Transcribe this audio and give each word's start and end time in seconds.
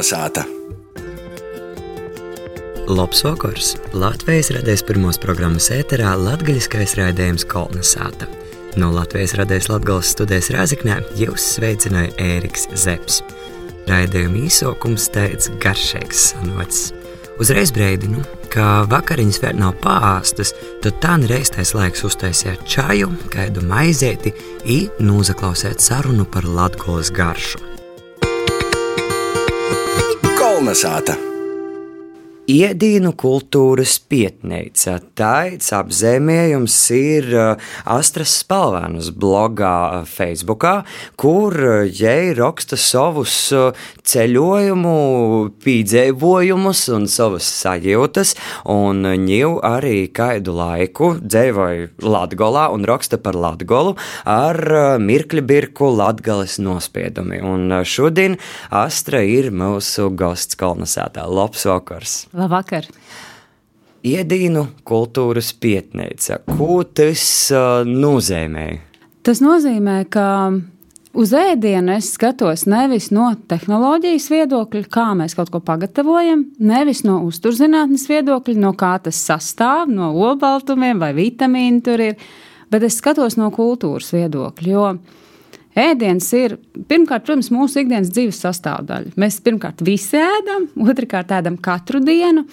Kolnesāta! 0.00 0.44
Labs 2.88 3.20
vakars! 3.24 3.74
Latvijas 3.92 4.48
radijas 4.56 4.80
pirmos 4.88 5.18
programmas 5.20 5.66
ēterā 5.74 6.14
latgaļiskais 6.16 6.94
raidījums 6.96 7.44
Kolnesāta. 7.44 8.24
No 8.80 8.88
Latvijas 8.94 9.34
radijas 9.36 9.68
Latgales 9.68 10.14
studijas 10.14 10.48
Rāziknē 10.56 10.96
jūs 11.20 11.50
sveicināja 11.58 12.14
Ēriks 12.16 12.70
Zepsi. 12.80 13.26
Raidījuma 13.90 14.46
īsokums 14.46 15.10
teica 15.12 15.52
garšīgs 15.60 16.30
sanots. 16.30 16.94
Uzreiz 17.36 17.68
brīdinu, 17.76 18.24
ka 18.48 18.86
vakariņas 18.88 19.42
vēl 19.44 19.60
nav 19.60 19.76
pārāstas, 19.84 20.54
tad 20.80 20.96
tā 21.04 21.18
nereiztais 21.20 21.74
laiks 21.76 22.08
uztaisīt 22.08 22.64
čaju, 22.64 23.12
kaidu 23.36 23.68
maizēti, 23.68 24.32
un 24.64 25.12
nozaklausīt 25.12 25.84
sarunu 25.84 26.24
par 26.24 26.48
latgolas 26.48 27.12
garšu. 27.12 27.66
Kolnesāta! 30.60 31.29
Iedīnu 32.50 33.12
kultūras 33.20 33.98
pietnīca. 34.10 34.96
Tāds 35.18 35.70
apzīmējums 35.76 36.76
ir 36.96 37.28
uh, 37.36 37.68
Astras 37.86 38.32
Spalvēnas 38.40 39.10
blogā 39.14 39.74
uh, 40.00 40.08
Facebookā, 40.08 40.80
kur 41.20 41.54
jai 41.86 42.32
raksta 42.34 42.78
savus 42.80 43.36
ceļojumu, 44.10 44.94
pīdzēvojumus 45.62 46.82
un 46.96 47.06
savas 47.10 47.50
sajūtas, 47.60 48.34
un 48.72 49.04
ņēmu 49.04 49.60
arī 49.66 50.08
kādu 50.14 50.56
laiku 50.56 51.12
dzēvoja 51.20 51.90
Latgolā 52.02 52.66
un 52.74 52.88
raksta 52.88 53.20
par 53.22 53.38
Latgolu 53.38 53.94
ar 54.28 54.58
mirkļu 55.02 55.44
birku 55.46 55.92
Latgales 55.94 56.58
nospiedumi. 56.62 57.40
Un 57.44 57.80
šodien 57.86 58.38
Astra 58.74 59.22
ir 59.22 59.52
mūsu 59.54 60.10
gosts 60.16 60.58
kolonizētā. 60.60 61.28
Labs 61.30 61.66
vakars! 61.68 62.20
Labvakar! 62.40 62.86
Iedīnu 64.06 64.62
kultūras 64.88 65.50
pietnīca. 65.60 66.40
Ko 66.56 66.80
tas 66.84 67.22
uh, 67.52 67.82
nozīmē? 67.84 68.66
Tas 69.26 69.42
nozīmē, 69.44 69.96
ka 70.08 70.24
uz 71.20 71.34
ēdienu 71.36 71.92
es 71.98 72.08
skatos 72.14 72.64
nevis 72.70 73.10
no 73.12 73.28
tehnoloģijas 73.50 74.30
viedokļa, 74.32 74.86
kā 74.88 75.10
mēs 75.18 75.36
kaut 75.36 75.52
ko 75.52 75.60
pagatavojam, 75.66 76.46
nevis 76.64 77.04
no 77.04 77.18
uzturzinātnes 77.26 78.06
viedokļa, 78.08 78.56
no 78.62 78.72
kā 78.78 78.94
tas 79.04 79.20
sastāv, 79.20 79.92
no 79.92 80.14
olbaltumiem 80.16 81.02
vai 81.02 81.12
vitamīnu 81.18 81.84
tur 81.84 82.06
ir, 82.08 82.16
bet 82.72 82.88
es 82.88 82.96
skatos 83.02 83.36
no 83.36 83.50
kultūras 83.52 84.14
viedokļa. 84.16 84.70
Jo 84.72 84.94
Ēdiens 85.78 86.26
ir 86.34 86.56
pirmkārt, 86.90 87.28
protams, 87.28 87.52
mūsu 87.54 87.84
ikdienas 87.84 88.10
dzīves 88.10 88.40
sastāvdaļa. 88.42 89.14
Mēs 89.20 89.38
pirmkārt 89.44 89.84
visi 89.86 90.18
ēdam, 90.18 90.66
otrkārt 90.82 91.30
ēdam 91.36 91.58
katru 91.62 92.02
dienu. 92.02 92.46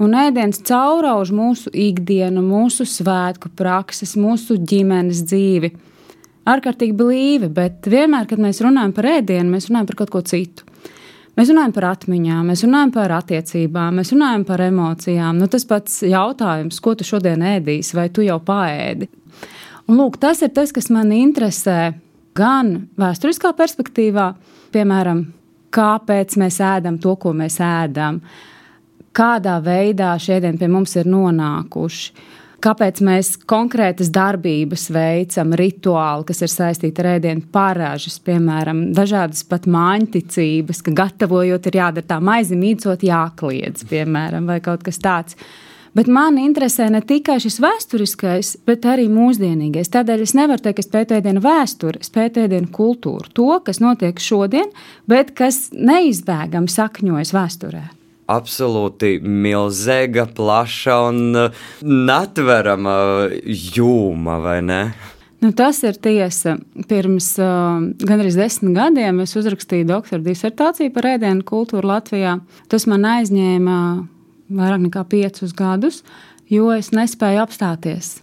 Un 0.00 0.16
ēdiens 0.16 0.60
caurauž 0.64 1.32
mūsu 1.36 1.72
ikdienu, 1.76 2.42
mūsu 2.44 2.86
svētku 2.88 3.50
prakses, 3.56 4.14
mūsu 4.16 4.56
ģimenes 4.56 5.22
dzīvi. 5.28 5.72
Ārkārtīgi 6.48 6.96
blīvi, 6.96 7.50
bet 7.52 7.88
vienmēr, 7.88 8.26
kad 8.28 8.40
mēs 8.40 8.62
runājam 8.64 8.94
par 8.96 9.08
ēdienu, 9.08 9.52
mēs 9.52 9.68
runājam 9.68 9.88
par 9.90 9.98
kaut 10.00 10.12
ko 10.14 10.22
citu. 10.24 10.64
Mēs 11.38 11.52
runājam 11.52 11.72
par 11.76 11.86
atmiņām, 11.92 12.48
mēs 12.50 12.64
runājam 12.66 12.92
par 12.92 13.12
attiecībām, 13.20 14.00
mēs 14.00 14.10
runājam 14.12 14.44
par 14.48 14.64
emocijām. 14.64 15.38
Nu, 15.40 15.48
tas 15.52 15.64
pats 15.68 16.00
jautājums, 16.04 16.80
ko 16.82 16.96
tu 16.96 17.06
šodien 17.06 17.44
ēdīsi, 17.54 17.96
vai 17.96 18.08
tu 18.12 18.24
jau 18.24 18.40
paēdi. 18.44 19.08
Un, 19.86 19.96
lūk, 20.00 20.18
tas 20.20 20.42
ir 20.44 20.52
tas, 20.56 20.72
kas 20.74 20.90
man 20.92 21.12
interesē 21.14 21.92
gan 22.36 22.74
vēsturiskā 23.00 23.52
perspektīvā, 23.58 24.30
piemēram, 24.74 25.24
kāpēc 25.74 26.36
mēs 26.40 26.60
ēdam 26.64 26.98
to, 27.02 27.14
ko 27.20 27.32
mēs 27.36 27.60
ēdam, 27.64 28.20
kādā 29.16 29.58
veidā 29.64 30.14
šie 30.20 30.38
ēdieni 30.38 30.60
pie 30.60 30.68
mums 30.70 30.96
ir 30.98 31.10
nonākuši. 31.10 32.28
Kāpēc 32.60 32.98
mēs 33.00 33.30
konkrētas 33.48 34.10
darbības 34.12 34.90
veicam, 34.92 35.54
rituāli, 35.56 36.26
kas 36.28 36.42
ir 36.44 36.50
saistīti 36.52 37.00
ar 37.00 37.14
ēdienu 37.14 37.46
parāžas, 37.54 38.18
piemēram, 38.20 38.90
dažādas 38.92 39.46
pat 39.48 39.64
mājiņticības, 39.64 40.82
ka 40.84 40.92
gatavojot 40.98 41.70
ir 41.70 41.78
jādara 41.80 42.10
tā 42.10 42.18
maizi 42.20 42.58
mīcot 42.60 43.06
jākliedz, 43.08 43.86
piemēram, 43.88 44.44
vai 44.50 44.58
kaut 44.60 44.84
kas 44.84 45.00
tāds. 45.00 45.40
Bet 45.96 46.06
man 46.06 46.36
interesē 46.38 46.86
ne 46.92 47.00
tikai 47.02 47.40
šis 47.42 47.58
vēsturiskais, 47.62 48.52
bet 48.68 48.86
arī 48.86 49.08
mūsdienīgais. 49.10 49.90
Tādēļ 49.90 50.22
es 50.22 50.36
nevaru 50.38 50.62
teikt, 50.62 50.78
ka 50.78 50.84
es 50.84 50.90
pētu 50.92 51.16
ēdienu 51.18 51.42
vēsturi, 51.42 52.02
es 52.04 52.12
pētu 52.14 52.44
ēdienu 52.44 52.70
kultūru. 52.74 53.32
To, 53.34 53.56
kas 53.66 53.82
notiek 53.82 54.22
šodien, 54.22 54.70
bet 55.10 55.34
kas 55.38 55.68
neizbēgami 55.74 56.70
sakņojas 56.70 57.34
vēsturē 57.36 57.88
absolūti 58.30 59.16
milzīga, 59.26 60.28
plaša 60.36 60.98
un 61.08 61.22
netverama 61.82 62.96
jūma, 63.42 64.36
vai 64.44 64.60
ne? 64.62 64.82
Nu, 65.40 65.54
tas 65.56 65.80
ir 65.88 65.96
tiesa. 66.04 66.58
Pirms 66.88 67.32
uh, 67.40 67.80
gandrīz 68.04 68.36
desmit 68.36 68.76
gadiem 68.76 69.22
es 69.24 69.32
uzrakstīju 69.40 69.88
doktora 69.88 70.22
disertāciju 70.22 70.92
par 70.92 71.14
ēdienu 71.14 71.46
kultūru 71.48 71.88
Latvijā. 71.88 72.36
Tas 72.68 72.84
man 72.90 73.08
aizņēma 73.08 73.76
vairāk 74.50 74.82
nekā 74.88 75.04
piecus 75.10 75.54
gadus, 75.56 76.02
jo 76.50 76.70
es 76.74 76.90
nespēju 76.94 77.44
apstāties. 77.44 78.18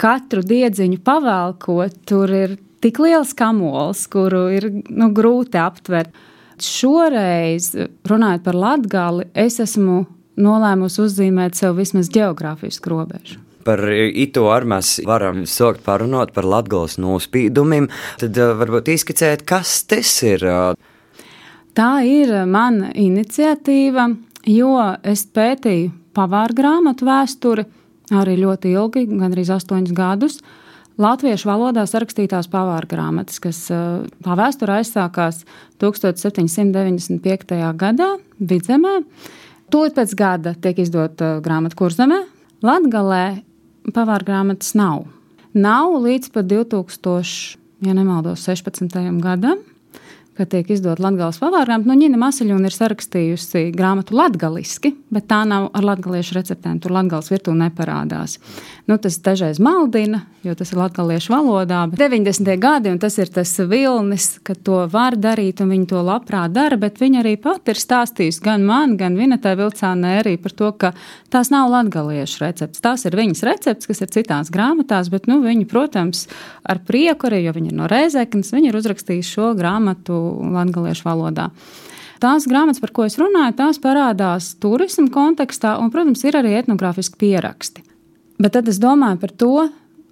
Katru 0.00 0.42
diedziņu 0.46 1.00
pavēlkot, 1.04 2.00
tur 2.08 2.32
ir 2.32 2.56
tik 2.80 3.00
liels 3.02 3.34
kamols, 3.36 4.06
kuru 4.10 4.46
ir 4.54 4.70
nu, 4.88 5.10
grūti 5.16 5.60
aptvert. 5.60 6.12
Šoreiz, 6.60 7.72
runājot 8.08 8.42
par 8.44 8.56
latgali, 8.56 9.28
es 9.32 9.60
esmu 9.62 10.02
nolēmusi 10.40 11.00
uzzīmēt 11.04 11.56
sev 11.56 11.78
vismaz 11.80 12.10
geogrāfisku 12.12 12.92
robežu. 12.92 13.40
Par 13.64 13.82
itu 13.92 14.46
ar 14.48 14.64
mēs 14.68 14.98
varam 15.08 15.42
sākt 15.48 15.82
parunāt 15.84 16.32
par 16.36 16.48
latgales 16.48 16.96
nospīdumiem. 17.00 17.90
Tad 18.20 18.38
uh, 18.40 18.54
varbūt 18.60 18.88
izskicēt, 18.94 19.44
kas 19.48 19.82
tas 19.88 20.14
ir. 20.24 20.46
Tā 21.76 21.90
ir 22.08 22.32
mana 22.48 22.88
iniciatīva 22.96 24.08
jo 24.48 24.72
es 25.06 25.26
pētīju 25.26 25.90
pavāru 26.16 26.56
grāmatu 26.56 27.06
vēsturi 27.08 27.66
arī 28.14 28.36
ļoti 28.40 28.72
ilgi, 28.74 29.06
gandrīz 29.10 29.52
astoņus 29.54 29.94
gadus. 29.96 30.40
Latviešu 31.00 31.48
valodā 31.48 31.86
sarakstītās 31.88 32.50
pavāra 32.52 32.88
grāmatas, 32.88 33.38
kas 33.40 33.62
tā 33.70 34.34
vēsture 34.36 34.74
aizsākās 34.80 35.44
1795. 35.80 37.54
gadā 37.80 38.10
Vidzemē. 38.36 38.96
Tūlīt 39.70 39.96
pēc 39.96 40.12
gada 40.18 40.52
tiek 40.60 40.82
izdota 40.82 41.38
grāmata 41.44 41.78
Kurzemē. 41.78 42.20
Latgalē 42.66 43.24
pavāra 43.94 44.26
grāmatas 44.26 44.74
nav. 44.76 45.06
Nav 45.56 45.94
līdz 46.04 46.34
pat 46.34 46.50
2000, 46.50 47.56
ja 47.86 47.94
nemaldos, 47.96 48.44
16. 48.44 49.00
gadam 49.24 49.62
ka 50.38 50.46
tiek 50.48 50.70
izdota 50.72 51.02
Latvijas 51.02 51.40
pavārgrāmata. 51.42 51.88
Nu, 51.90 51.96
Ņina 52.00 52.18
Masaļūna 52.20 52.70
ir 52.70 52.74
sarakstījusi 52.74 53.64
grāmatu 53.76 54.14
latgaliski, 54.16 54.94
bet 55.12 55.26
tā 55.30 55.42
nav 55.48 55.68
ar 55.76 55.86
latgaliešu 55.90 56.36
receptēm. 56.38 56.78
Tur 56.80 56.94
latgals 56.94 57.30
virtū 57.32 57.54
neparādās. 57.56 58.38
Nu, 58.88 58.96
tas 59.02 59.18
dažreiz 59.22 59.60
maldina, 59.62 60.22
jo 60.46 60.54
tas 60.56 60.72
ir 60.72 60.80
latgaliešu 60.80 61.34
valodā. 61.34 61.82
Bet 61.90 62.00
90. 62.00 62.54
gadi, 62.62 62.92
un 62.94 63.00
tas 63.02 63.18
ir 63.20 63.28
tas 63.34 63.52
vilnis, 63.70 64.32
ka 64.46 64.54
to 64.56 64.84
var 64.90 65.18
darīt, 65.20 65.60
un 65.62 65.74
viņi 65.74 65.90
to 65.92 66.00
labprāt 66.06 66.54
dara, 66.56 66.78
bet 66.80 67.02
viņi 67.02 67.20
arī 67.20 67.36
pat 67.42 67.68
ir 67.70 67.78
stāstījusi 67.78 68.42
gan 68.46 68.64
man, 68.66 68.96
gan 69.00 69.18
Vinetai 69.18 69.56
Vilcānai 69.60 70.16
arī 70.22 70.36
par 70.40 70.56
to, 70.56 70.72
ka 70.72 70.92
tās 71.30 71.52
nav 71.52 71.68
latgaliešu 71.74 72.44
receptes. 72.46 72.82
Tās 72.82 73.04
ir 73.04 73.18
viņas 73.18 73.44
receptes, 73.50 73.90
kas 73.90 74.02
ir 74.06 74.14
citās 74.14 74.50
grāmatās, 74.54 75.12
bet, 75.12 75.28
nu, 75.30 75.40
viņi, 75.44 75.68
protams, 75.70 76.24
ar 76.64 76.80
prieku 76.86 77.28
arī, 77.28 77.44
jo 77.44 77.54
viņi 77.58 77.74
ir 77.74 77.78
no 77.82 77.90
Rēzeknas, 77.90 78.54
viņi 78.56 78.72
ir 78.72 78.80
uzrakstījuši 78.80 79.36
šo 79.36 79.52
grāmatu 79.58 80.20
latviešu 80.54 81.06
valodā. 81.08 81.50
Tās 82.20 82.44
grāmatas, 82.48 82.82
par 82.82 82.92
ko 82.92 83.06
es 83.08 83.16
runāju, 83.16 83.56
tās 83.56 83.80
parādās 83.80 84.52
turismu 84.60 85.08
kontekstā, 85.12 85.78
un, 85.80 85.88
protams, 85.92 86.24
ir 86.28 86.36
arī 86.36 86.52
etnogrāfiski 86.58 87.16
pieraksti. 87.20 87.84
Bet 88.40 88.56
tad 88.56 88.68
es 88.68 88.80
domāju 88.80 89.20
par 89.22 89.32
to, 89.40 89.54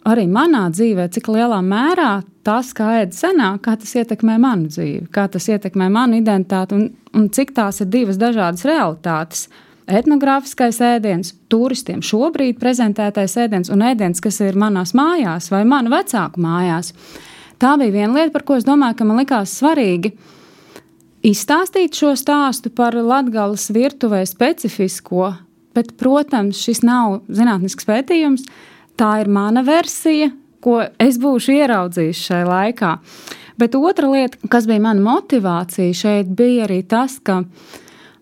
arī 0.09 0.25
manā 0.31 0.67
dzīvē, 0.73 1.09
cik 1.13 1.29
lielā 1.33 1.61
mērā 1.65 2.23
tas, 2.47 2.73
kā 2.77 3.03
ēda 3.03 3.17
senāk, 3.17 3.63
kā 3.67 3.77
tas 3.81 3.95
ietekmē 4.01 4.39
manu 4.41 4.71
dzīvi, 4.73 5.09
kā 5.13 5.27
tas 5.33 5.49
ietekmē 5.53 5.89
manu 5.93 6.21
identitāti 6.21 6.77
un, 6.77 6.85
un 7.17 7.29
cik 7.35 7.53
tās 7.57 7.83
ir 7.85 7.91
divas 7.93 8.21
dažādas 8.21 8.65
realitātes. 8.69 9.49
Etnogrāfiskais 9.89 10.83
ēdiens, 10.85 11.33
turistiem 11.49 12.03
šobrīd 12.05 12.59
prezentētais 12.61 13.39
ēdiens 13.41 13.73
un 13.73 13.85
ēdiens, 13.89 14.21
kas 14.21 14.41
ir 14.45 14.59
manās 14.61 14.93
mājās 14.97 15.49
vai 15.53 15.63
manu 15.69 15.93
vecāku 15.95 16.43
mājās. 16.45 16.93
Tā 17.59 17.75
bija 17.81 17.95
viena 17.95 18.15
lieta, 18.15 18.33
par 18.35 18.45
ko 18.47 18.59
es 18.59 18.67
domāju, 18.67 19.01
ka 19.01 19.07
man 19.07 19.19
likās 19.19 19.57
svarīgi 19.59 20.13
izstāstīt 21.27 21.97
šo 21.99 22.13
stāstu 22.19 22.71
par 22.71 22.95
latgāles 22.95 23.67
virtuvē 23.75 24.23
specifisko, 24.29 25.33
bet, 25.75 25.97
protams, 25.99 26.61
šis 26.63 26.85
nav 26.87 27.21
zinātnisks 27.27 27.89
pētījums. 27.89 28.47
Tā 28.99 29.11
ir 29.23 29.31
mana 29.31 29.65
versija, 29.67 30.31
ko 30.63 30.81
es 31.03 31.19
būšu 31.23 31.55
ieraudzījis 31.55 32.23
šajā 32.29 32.47
laikā. 32.47 32.95
Bet 33.59 33.75
otra 33.75 34.11
lieta, 34.11 34.39
kas 34.51 34.69
bija 34.71 34.83
mana 34.83 35.03
motivācija 35.03 35.95
šeit, 35.95 36.31
bija 36.39 36.67
arī 36.69 36.85
tas, 36.87 37.17
ka 37.19 37.41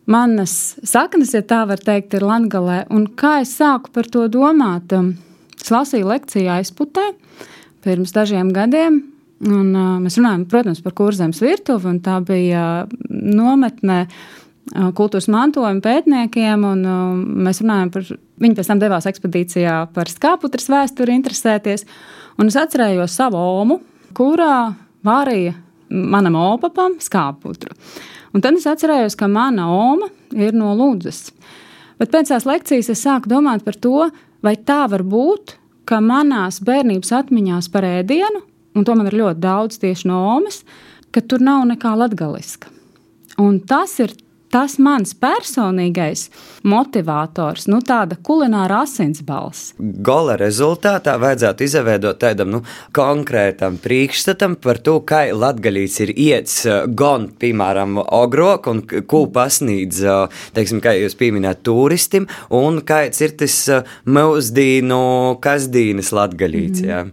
manas 0.08 0.76
saknes, 0.84 1.34
ja 1.36 1.42
tā 1.44 1.62
var 1.68 1.80
teikt, 1.84 2.16
ir 2.16 2.24
Latvijā. 2.24 2.86
Un 2.92 3.04
kā 3.20 3.40
es 3.44 3.52
sāku 3.58 3.92
par 3.92 4.08
to 4.08 4.24
domāt? 4.32 4.96
Es 5.60 5.72
lasīju 5.72 6.08
lekciju 6.08 6.54
aizputē 6.56 7.10
pirms 7.84 8.16
dažiem 8.16 8.52
gadiem. 8.56 9.15
Un, 9.44 9.74
uh, 9.74 9.96
mēs 10.00 10.16
runājam, 10.16 10.46
protams, 10.48 10.80
par 10.84 10.94
kurzemes 10.96 11.42
virtuvi, 11.44 11.90
un 11.90 11.98
tā 12.04 12.16
bija 12.24 12.86
nometne 13.10 13.98
uh, 14.06 14.88
kultūras 14.96 15.28
mantojuma 15.32 15.84
pētniekiem. 15.84 16.64
Un, 16.64 16.86
uh, 16.88 17.10
mēs 17.44 17.60
runājam 17.64 17.92
par, 17.92 18.08
viņi 18.40 18.56
pēc 18.56 18.70
tam 18.72 18.80
devās 18.80 19.08
ekspedīcijā 19.10 19.76
par 19.96 20.12
skāputras 20.12 20.70
vēsturi 20.72 21.18
interesēties. 21.18 21.84
Un 22.40 22.48
es 22.48 22.56
atcerējos 22.60 23.18
savu 23.20 23.40
omu, 23.40 23.80
kurā 24.16 24.72
vārīja 25.04 25.54
manam 25.92 26.38
opapam 26.40 26.96
skāputru. 27.02 27.76
Un 28.34 28.42
tad 28.44 28.56
es 28.58 28.66
atcerējos, 28.68 29.14
ka 29.20 29.28
mana 29.30 29.68
oma 29.72 30.08
ir 30.34 30.56
no 30.56 30.72
Lūdzes. 30.76 31.30
Bet 32.00 32.12
pēc 32.12 32.32
tās 32.32 32.48
lekcijas 32.48 32.90
es 32.92 33.04
sāku 33.04 33.30
domāt 33.32 33.64
par 33.64 33.76
to, 33.80 34.08
vai 34.44 34.56
tā 34.56 34.82
var 34.90 35.04
būt, 35.06 35.56
ka 35.88 36.02
manās 36.04 36.58
bērnības 36.64 37.12
atmiņās 37.20 37.70
par 37.72 37.86
ēdienu, 37.88 38.42
un 38.76 38.84
to 38.84 38.94
man 38.98 39.08
ir 39.10 39.18
ļoti 39.22 39.42
daudz 39.42 39.80
tieši 39.82 40.10
no 40.12 40.22
omas, 40.36 40.62
ka 41.10 41.24
tur 41.24 41.42
nav 41.42 41.64
nekā 41.72 41.96
latgaliska. 41.96 42.70
Un 43.40 43.60
tas 43.64 43.98
ir 44.00 44.14
tas 44.52 44.76
mans 44.80 45.10
personīgais 45.18 46.28
motivators, 46.66 47.66
nu, 47.68 47.80
tāda 47.84 48.16
kulināra 48.24 48.82
asinsbalss. 48.86 49.74
Gola 49.76 50.36
rezultātā 50.40 51.16
vajadzētu 51.20 51.66
izveidot 51.66 52.20
tādam 52.22 52.52
nu, 52.54 52.60
konkrētam 52.96 53.76
priekšstatam 53.82 54.56
par 54.62 54.80
to, 54.86 55.00
kā 55.08 55.26
latgaļīts 55.34 55.98
ir 56.06 56.14
iets 56.14 56.56
eh, 56.70 56.86
gan, 56.88 57.28
piemēram, 57.42 57.98
ogrok 58.00 58.70
un 58.72 58.84
ko 58.86 59.26
pasniedz, 59.34 60.00
eh, 60.06 60.40
teiksim, 60.56 60.80
kā 60.84 60.94
jūs 60.96 61.18
pieminējat, 61.18 61.64
turistim, 61.66 62.30
un 62.54 62.80
kāds 62.86 63.20
ir 63.26 63.36
tas 63.42 63.58
mūsdīnu 64.06 65.02
kasdīnas 65.44 66.14
latgaļīts. 66.16 66.86
Mm. 66.86 66.90
Jā 66.94 67.04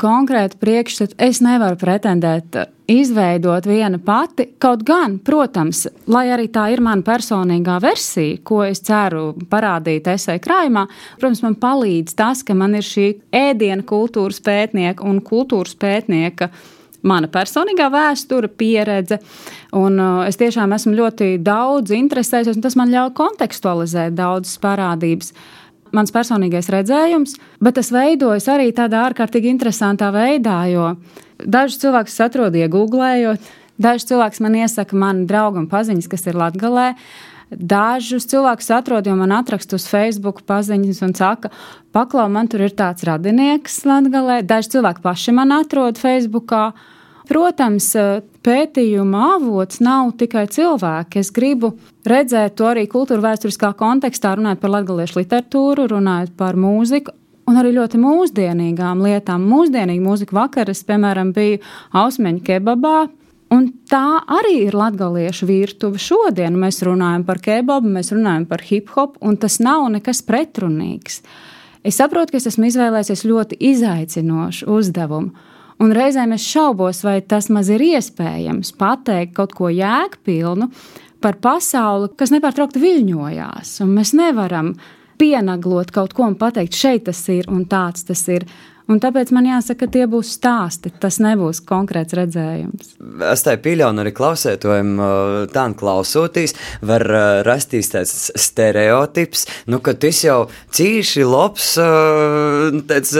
konkrētu 0.00 0.58
priekšstatu 0.62 1.16
es 1.22 1.40
nevaru 1.44 1.78
pretendēt 1.80 2.56
uh, 2.56 2.70
izveidot 2.88 3.66
viena 3.68 3.98
pati. 4.00 4.48
Kaut 4.60 4.82
gan, 4.86 5.18
protams, 5.24 5.84
lai 6.08 6.28
arī 6.32 6.48
tā 6.52 6.68
ir 6.72 6.82
mana 6.84 7.04
personīgā 7.04 7.76
versija, 7.84 8.38
ko 8.44 8.62
es 8.64 8.80
ceru 8.86 9.34
parādīt 9.50 10.08
esēju 10.08 10.42
krājumā, 10.44 10.86
protams, 11.20 11.44
man 11.44 11.58
palīdz 11.60 12.16
tas, 12.18 12.42
ka 12.42 12.56
man 12.56 12.78
ir 12.78 12.86
šī 12.86 13.10
ēdienu 13.34 13.84
kultūras 13.88 14.40
pētnieka 14.44 15.04
un 15.06 15.20
kultūras 15.24 15.76
pētnieka. 15.78 16.50
Mana 17.06 17.28
personīgā 17.30 17.86
vēsture, 17.94 18.48
pieredze, 18.58 19.20
un 19.78 20.00
uh, 20.02 20.24
es 20.26 20.40
tiešām 20.40 20.72
esmu 20.74 20.96
ļoti 20.98 21.36
daudz 21.46 21.92
interesējies, 21.94 22.56
un 22.56 22.64
tas 22.64 22.74
man 22.76 22.90
ļauj 22.90 23.12
kontekstualizēt 23.20 24.16
daudzas 24.18 24.58
parādības. 24.58 25.30
Mans 25.96 26.12
personīgais 26.12 26.68
redzējums, 26.72 27.36
bet 27.64 27.78
tas 27.78 27.92
veidojas 27.94 28.48
arī 28.52 28.68
tādā 28.76 29.06
ārkārtīgi 29.08 29.50
interesantā 29.52 30.10
veidā, 30.14 30.58
jo 30.72 30.90
dažus 31.38 31.80
cilvēkus 31.84 32.18
atrodu 32.26 32.60
iegūglējot, 32.64 33.48
dažus 33.80 34.08
cilvēkus 34.10 34.42
man 34.44 34.58
iesaka 34.60 34.98
mani 34.98 35.26
draugi 35.30 35.62
un 35.62 35.68
paziņas, 35.70 36.10
kas 36.10 36.28
ir 36.28 36.38
Latgalē. 36.38 36.92
Dažus 37.48 38.26
cilvēkus 38.28 38.68
atrodu, 38.76 39.08
jo 39.08 39.16
man 39.16 39.32
atraksta 39.32 39.78
uz 39.78 39.86
Facebook 39.88 40.42
paziņas 40.44 41.00
un 41.06 41.14
saka, 41.16 41.48
paklau, 41.96 42.26
man 42.28 42.50
tur 42.52 42.66
ir 42.66 42.74
tāds 42.76 43.06
radinieks 43.08 43.80
Latgalē. 43.88 44.42
Daži 44.44 44.76
cilvēki 44.76 45.04
paši 45.06 45.32
man 45.38 45.56
atrod 45.56 46.00
Facebookā. 46.00 46.66
Protams, 47.28 47.90
pētījuma 48.46 49.24
avots 49.34 49.82
nav 49.84 50.14
tikai 50.20 50.46
cilvēki. 50.48 51.20
Es 51.20 51.30
gribu 51.34 51.74
redzēt 52.08 52.56
to 52.56 52.70
arī 52.70 52.86
kultūra 52.88 53.26
vēsturiskā 53.26 53.74
kontekstā, 53.76 54.32
runājot 54.38 54.62
par 54.62 54.72
latviešu 54.78 55.20
literatūru, 55.20 55.90
runājot 55.92 56.32
par 56.40 56.56
mūziku. 56.56 57.12
Un 57.48 57.56
arī 57.56 57.74
ļoti 57.76 58.00
mūsdienīgām 58.00 59.04
lietām. 59.04 59.44
Mūsdienīga 59.48 60.04
mūzika 60.04 60.36
vakaras, 60.36 60.82
piemēram, 60.88 61.32
bija 61.36 61.62
Ausmeņa 61.96 62.44
kebabā, 62.44 62.96
Un 63.48 63.70
tā 63.88 64.20
arī 64.28 64.66
ir 64.66 64.76
latviešu 64.76 65.46
virtuve. 65.48 66.00
Šodien 66.00 66.56
mēs 66.60 66.82
runājam 66.84 67.24
par 67.24 67.40
kebabu, 67.40 67.88
mēs 67.94 68.12
runājam 68.12 68.44
par 68.48 68.60
hip 68.68 68.90
hop, 68.92 69.16
un 69.24 69.38
tas 69.40 69.56
nav 69.64 69.86
nekas 69.94 70.20
pretrunīgs. 70.26 71.22
Es 71.80 71.96
saprotu, 71.96 72.34
ka 72.34 72.42
es 72.42 72.48
esmu 72.50 72.68
izvēlējies 72.68 73.24
ļoti 73.24 73.56
izaicinošu 73.70 74.68
uzdevumu. 74.68 75.32
Un 75.78 75.92
reizēm 75.94 76.32
es 76.34 76.42
šaubos, 76.42 77.04
vai 77.06 77.20
tas 77.22 77.46
maz 77.54 77.68
ir 77.70 77.82
iespējams 77.86 78.72
pateikt 78.78 79.36
kaut 79.36 79.54
ko 79.54 79.70
jēgpilnu 79.70 80.66
par 81.22 81.38
pasauli, 81.42 82.10
kas 82.18 82.32
nepārtraukti 82.34 82.82
viļņojās. 82.82 83.76
Un 83.84 83.92
mēs 83.94 84.14
nevaram 84.18 84.72
pienaglot 85.18 85.92
kaut 85.94 86.14
ko 86.14 86.26
un 86.30 86.38
pateikt, 86.38 86.74
šeit 86.74 87.06
tas 87.06 87.22
ir 87.30 87.46
un 87.50 87.64
tāds 87.70 88.06
tas 88.08 88.24
ir. 88.30 88.46
Un 88.88 89.02
tāpēc 89.04 89.28
man 89.36 89.44
jāsaka, 89.44 89.84
ka 89.84 89.92
tie 89.92 90.06
būs 90.08 90.30
stāsti. 90.38 90.88
Tas 91.02 91.18
nebūs 91.20 91.60
konkrēts 91.68 92.16
redzējums. 92.16 92.94
Es 93.28 93.44
tā 93.44 93.58
pieļauju, 93.60 94.00
arī 94.00 94.12
klausētojiem, 94.16 94.94
tā 95.52 95.64
klausoties, 95.78 96.56
var 96.88 97.04
rasties 97.44 97.92
tāds 97.92 98.14
stereotips, 98.40 99.44
nu, 99.68 99.82
ka 99.84 99.92
tas 99.92 100.22
jau 100.24 100.38
cīši 100.72 101.26
labs 101.28 101.74
tāds 102.88 103.12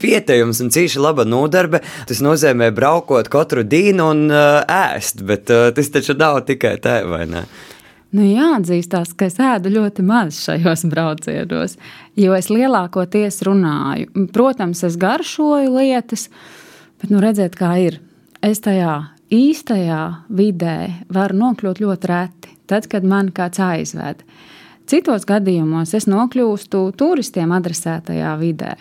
pieteiums 0.00 0.62
un 0.64 0.72
cīši 0.72 1.04
laba 1.04 1.28
nodarbe. 1.28 1.82
Tas 2.08 2.24
nozīmē 2.24 2.70
braukot 2.72 3.28
katru 3.32 3.66
dienu 3.68 4.08
un 4.14 4.24
ēst, 4.32 5.20
bet 5.28 5.52
tas 5.52 5.92
taču 5.92 6.16
nav 6.16 6.40
tikai 6.48 6.78
tā, 6.80 7.02
vai 7.08 7.26
ne? 7.28 7.44
Nu, 8.12 8.24
jāatzīstās, 8.28 9.14
ka 9.16 9.30
es 9.30 9.38
ēdu 9.40 9.70
ļoti 9.72 10.04
maz 10.04 10.36
šajos 10.44 10.84
braucienos, 10.92 11.78
jo 12.20 12.34
es 12.36 12.50
lielākoties 12.52 13.40
runāju. 13.48 14.26
Protams, 14.34 14.82
es 14.84 14.98
garšoju 15.00 15.72
lietas, 15.78 16.26
bet 17.00 17.12
nu, 17.12 17.22
redziet, 17.24 17.56
kā 17.56 17.72
ir. 17.80 18.02
Es 18.44 18.60
tajā 18.60 18.98
īstajā 19.32 20.02
vidē 20.28 20.76
varu 21.12 21.38
nokļūt 21.40 21.80
ļoti 21.80 22.10
reti, 22.10 22.52
tad, 22.68 22.90
kad 22.92 23.06
man 23.08 23.32
kāds 23.32 23.62
aizved. 23.64 24.20
Citos 24.92 25.24
gadījumos 25.24 25.94
es 25.96 26.04
nokļūstu 26.10 26.84
turistiem 27.00 27.54
adresētajā 27.56 28.34
vidē. 28.42 28.74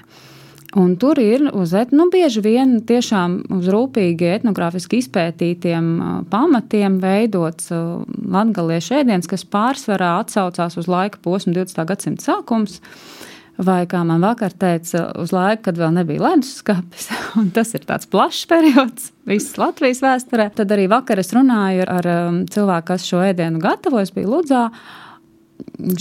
Un 0.79 0.93
tur 0.95 1.19
ir 1.19 1.49
uz, 1.51 1.73
nu, 1.91 2.05
bieži 2.11 2.39
vien 2.45 2.77
tiešām 2.87 3.33
uz 3.57 3.65
rūpīgi 3.73 4.29
etnogrāfiski 4.37 5.01
izpētītiem 5.01 5.89
pamatiem 6.31 6.95
veidots 7.01 7.67
latgaliešu 7.71 9.01
ēdiens, 9.01 9.27
kas 9.27 9.43
pārsvarā 9.43 10.13
atsaucās 10.21 10.79
uz 10.79 10.87
laika 10.87 11.19
posmu 11.23 11.57
20. 11.57 11.83
gadsimta 11.89 12.29
sākums. 12.29 12.79
Vai 13.61 13.83
kā 13.85 13.99
man 14.07 14.23
vakar 14.23 14.55
teica, 14.55 15.09
uz 15.19 15.33
laiku, 15.35 15.67
kad 15.67 15.77
vēl 15.77 15.91
nebija 15.99 16.23
leduskapis, 16.23 17.09
un 17.41 17.51
tas 17.53 17.75
ir 17.75 17.83
tāds 17.85 18.07
plašs 18.09 18.47
periods 18.49 19.11
visas 19.27 19.59
Latvijas 19.59 19.99
vēsturē. 20.01 20.47
Tad 20.55 20.71
arī 20.71 20.87
vakar 20.89 21.19
es 21.19 21.35
runāju 21.35 21.83
ar 21.83 22.07
cilvēku, 22.47 22.93
kas 22.93 23.05
šo 23.11 23.19
ēdienu 23.27 23.59
gatavojas, 23.61 24.15
bija 24.15 24.31
Ludzā 24.31 24.65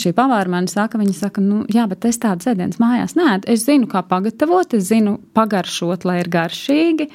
šī 0.01 0.13
pavāra 0.17 0.51
man 0.53 0.69
saka, 0.71 0.99
viņa 1.01 1.17
saka, 1.17 1.43
nu, 1.45 1.63
jā, 1.73 1.87
bet 1.91 2.07
es 2.09 2.21
tādu 2.23 2.47
sēdienas 2.47 2.81
mājās 2.83 3.17
nē, 3.19 3.41
es 3.51 3.65
zinu, 3.67 3.89
kā 3.91 4.03
pagatavot, 4.07 4.77
es 4.79 4.89
zinu, 4.91 5.19
pagaršot, 5.37 6.07
lai 6.09 6.21
ir 6.23 6.31
garšīgi. 6.33 7.11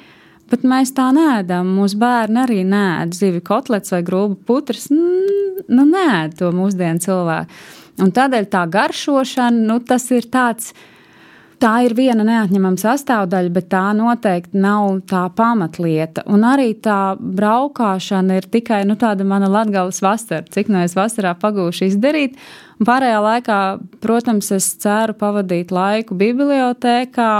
Bet 0.51 0.61
mēs 0.61 0.91
tā 0.93 1.07
nēdam. 1.09 1.71
Mūsu 1.73 1.97
bērni 1.97 2.37
arī 2.43 2.59
nēd 2.69 3.15
zivi 3.17 3.41
kotlets 3.41 3.89
vai 3.95 4.03
grūbu 4.05 4.37
putras. 4.45 4.91
Nu, 4.93 5.85
nē, 5.89 6.35
to 6.37 6.51
mūsdienu 6.53 7.01
cilvēku. 7.01 7.63
Un 8.05 8.11
tādēļ 8.13 8.49
tā 8.51 8.65
garšošana, 8.69 9.63
nu, 9.71 9.79
tas 9.87 10.05
ir 10.13 10.27
tāds 10.29 10.75
tā 11.61 11.71
ir 11.85 11.95
viena 11.97 12.25
neatņemama 12.27 12.79
sastāvdaļa, 12.81 13.51
bet 13.55 13.67
tā 13.71 13.83
noteikti 13.97 14.59
nav 14.61 15.01
tā 15.09 15.25
pamatlieta. 15.35 16.25
Un 16.31 16.45
arī 16.47 16.73
tā 16.83 17.15
braukšana 17.19 18.39
ir 18.39 18.47
tikai 18.51 18.83
nu, 18.87 18.97
tāda 18.99 19.27
mana 19.27 19.49
latgāles 19.51 20.01
vasara, 20.03 20.45
cik 20.51 20.71
no 20.73 20.83
es 20.85 20.95
vasarā 20.97 21.35
pagūšu 21.41 21.89
izdarīt. 21.89 22.37
Un 22.79 22.89
pārējā 22.89 23.21
laikā, 23.23 23.59
protams, 24.03 24.51
es 24.55 24.69
ceru 24.83 25.15
pavadīt 25.17 25.71
laiku 25.75 26.17
bibliotēkā, 26.19 27.31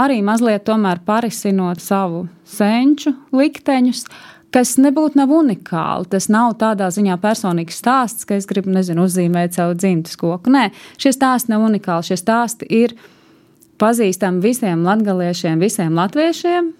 arī 0.00 0.20
mazliet 0.24 0.64
tomēr 0.68 1.02
parisinot 1.06 1.82
savu 1.84 2.26
senču 2.48 3.14
likteņus 3.36 4.06
kas 4.54 4.74
nebūtu 4.82 5.18
nav 5.20 5.32
unikāli. 5.34 6.08
Tas 6.12 6.28
nav 6.32 6.56
tādā 6.60 6.90
ziņā 6.94 7.16
personīgs 7.22 7.78
stāsts, 7.80 8.26
ka 8.28 8.36
es 8.38 8.48
gribu, 8.50 8.72
nezinu, 8.74 9.06
uzzīmēt 9.06 9.56
savu 9.56 9.76
dzimtas 9.78 10.18
koku. 10.20 10.52
Nē, 10.52 10.68
šie 11.00 11.14
stāsti 11.14 11.54
nav 11.54 11.64
unikāli. 11.68 12.10
Šie 12.10 12.18
stāsti 12.20 12.68
ir 12.80 12.96
pazīstami 13.80 14.42
visiem 14.44 14.84
latgaliešiem, 14.86 15.60
visiem 15.62 15.96
latviešiem 15.96 16.74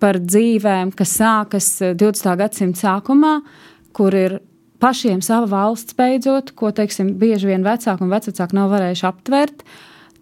par 0.00 0.16
dzīvēm, 0.24 0.94
kas 0.96 1.12
sākas 1.20 1.68
20. 1.92 2.32
gadsimta 2.40 2.80
sākumā, 2.86 3.34
kur 3.96 4.16
ir 4.16 4.38
pašiem 4.80 5.20
sava 5.24 5.48
valsts 5.50 5.96
beidzot, 5.98 6.54
ko, 6.56 6.72
teiksim, 6.72 7.12
bieži 7.20 7.50
vien 7.50 7.66
vecāki 7.66 8.06
un 8.06 8.12
vecāki 8.12 8.56
nav 8.56 8.72
varējuši 8.72 9.08
aptvert. 9.10 9.64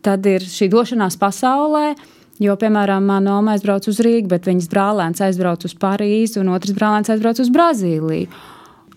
Tad 0.02 0.26
ir 0.30 0.42
šī 0.46 0.68
došanās 0.72 1.18
pasaulē, 1.18 1.92
Jo, 2.38 2.54
piemēram, 2.54 3.02
manā 3.02 3.32
mamma 3.34 3.56
aizbrauca 3.56 3.90
uz 3.90 3.98
Rīgu, 4.04 4.28
bet 4.30 4.46
viņas 4.46 4.68
brālēns 4.70 5.22
aizbrauca 5.26 5.66
uz 5.66 5.74
Parīzi, 5.74 6.38
un 6.38 6.52
otrs 6.54 6.76
brālēns 6.76 7.10
aizbrauca 7.10 7.42
uz 7.42 7.50
Brazīliju. 7.54 8.28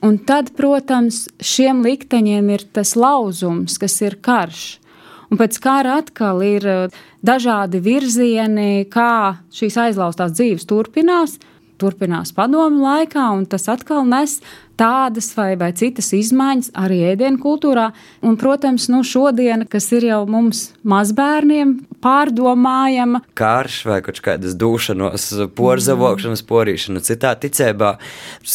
Un 0.06 0.18
tad, 0.26 0.52
protams, 0.58 1.24
šiem 1.42 1.82
likteņiem 1.86 2.48
ir 2.54 2.66
tas 2.74 2.94
lauzums, 2.98 3.78
kas 3.82 3.98
ir 4.02 4.18
karš. 4.22 4.64
Un 5.32 5.40
pēc 5.40 5.58
kara 5.64 6.00
atkal 6.02 6.42
ir 6.46 6.66
uh, 6.68 7.02
dažādi 7.26 7.82
virzieni, 7.82 8.86
kā 8.92 9.38
šīs 9.54 9.78
aizlaustās 9.88 10.34
dzīves 10.36 10.68
turpinās 10.70 11.38
turpinās 11.82 12.34
padomu 12.38 12.84
laikā, 12.86 13.32
un 13.38 13.48
tas 13.50 13.68
atkal 13.72 14.06
nes 14.08 14.40
tādas 14.82 15.30
vai, 15.38 15.54
vai 15.60 15.70
citas 15.78 16.10
izmaiņas 16.16 16.72
arī 16.82 17.02
ēdienu 17.12 17.42
kultūrā. 17.42 17.90
Un, 18.26 18.38
protams, 18.42 18.88
nu, 18.92 19.04
šodien, 19.06 19.66
kas 19.70 19.90
ir 19.94 20.08
jau 20.10 20.22
mums 20.30 20.70
mazbērniem, 20.88 21.76
pārdomājama. 22.02 23.22
Karš 23.38 23.82
vai 23.90 24.00
kaut 24.06 24.22
kādas 24.26 24.56
dūšanos, 24.60 25.28
porzavokšanas, 25.58 26.46
porīšana 26.50 27.04
citā 27.06 27.36
ticībā, 27.42 27.96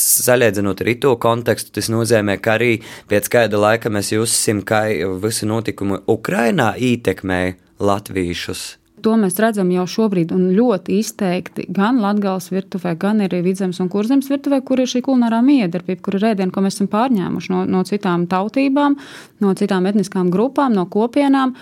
salīdzinot 0.00 0.82
to 1.02 1.14
kontekstu, 1.22 1.76
tas 1.78 1.90
nozīmē, 1.92 2.38
ka 2.42 2.56
arī 2.56 2.72
pēc 3.10 3.30
kāda 3.32 3.60
laika 3.60 3.92
mēs 3.92 4.10
jūsim, 4.16 4.64
kā 4.66 4.86
visi 5.22 5.46
notikumi 5.46 6.02
Ukrainā 6.10 6.72
ietekmē 6.74 7.42
latviešus 7.78 8.66
To 9.04 9.12
mēs 9.20 9.36
redzam 9.42 9.68
jau 9.74 9.84
šobrīd, 9.90 10.30
ļoti 10.56 10.96
izteikti 11.02 11.66
gan 11.74 11.98
Latvijas 12.00 12.48
virtuvē, 12.48 12.94
gan 12.96 13.20
arī 13.26 13.42
Vidzemes 13.44 13.76
un 13.82 13.90
Kurzemes 13.92 14.30
virtuvē, 14.32 14.62
kur 14.64 14.80
ir 14.80 14.88
šī 14.88 15.02
kulinārā 15.04 15.42
miedarbība, 15.44 16.00
kur 16.02 16.16
ir 16.16 16.24
ēdiena, 16.30 16.48
ko 16.54 16.62
mēs 16.64 16.78
esam 16.78 16.88
pārņēmuši 16.94 17.52
no, 17.52 17.60
no 17.68 17.82
citām 17.84 18.24
tautībām, 18.30 18.96
no 19.44 19.52
citām 19.58 19.86
etniskām 19.90 20.30
grupām, 20.32 20.72
no 20.72 20.86
kopienām. 20.88 21.52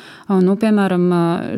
Nu, 0.47 0.55
piemēram, 0.61 1.09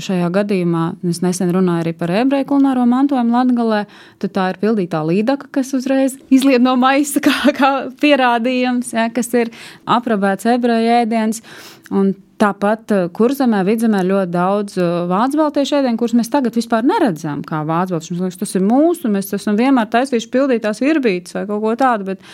šajā 0.01 0.33
gadījumā 0.39 0.87
es 1.13 1.21
nesen 1.25 1.53
runāju 1.53 1.85
arī 1.85 1.95
par 2.01 2.15
ebreju 2.23 2.49
kulināro 2.55 2.89
mantojumu 2.89 3.37
Latgalē, 3.37 3.85
tad 4.25 4.37
tā 4.39 4.49
ir 4.55 4.61
pildītā 4.65 5.05
līdaka, 5.05 5.53
kas 5.59 5.77
uzreiz 5.77 6.17
izlied 6.33 6.65
no 6.65 6.79
maisa 6.81 7.21
kā, 7.27 7.53
kā 7.57 7.73
pierādījums, 8.01 8.97
ja, 8.97 9.11
kas 9.13 9.29
ir 9.37 9.53
aprabēts 9.85 10.49
ebreju 10.57 11.03
ēdiens. 11.03 11.45
Un 11.95 12.15
Tāpat 12.37 12.93
eh, 12.93 13.05
kurzemē, 13.17 13.63
vidzemē 13.65 14.03
ļoti 14.05 14.29
daudz 14.35 14.75
eh, 14.77 14.89
vācu 15.09 15.39
baltiešu 15.41 15.79
ēdienu, 15.79 15.97
kurus 15.97 16.13
mēs 16.19 16.29
tagad 16.33 16.57
vispār 16.59 16.85
neredzam 16.85 17.41
kā 17.47 17.63
vācu 17.65 17.97
baltiešu. 17.97 18.29
Tas 18.43 18.53
ir 18.59 18.65
mūsu, 18.65 19.09
mēs 19.13 19.33
esam 19.39 19.57
vienmēr 19.57 19.89
taisījuši 19.95 20.29
pildītās 20.35 20.83
virbītes 20.85 21.33
vai 21.39 21.47
kaut 21.49 21.63
ko 21.65 21.73
tādu, 21.81 22.11
bet 22.11 22.27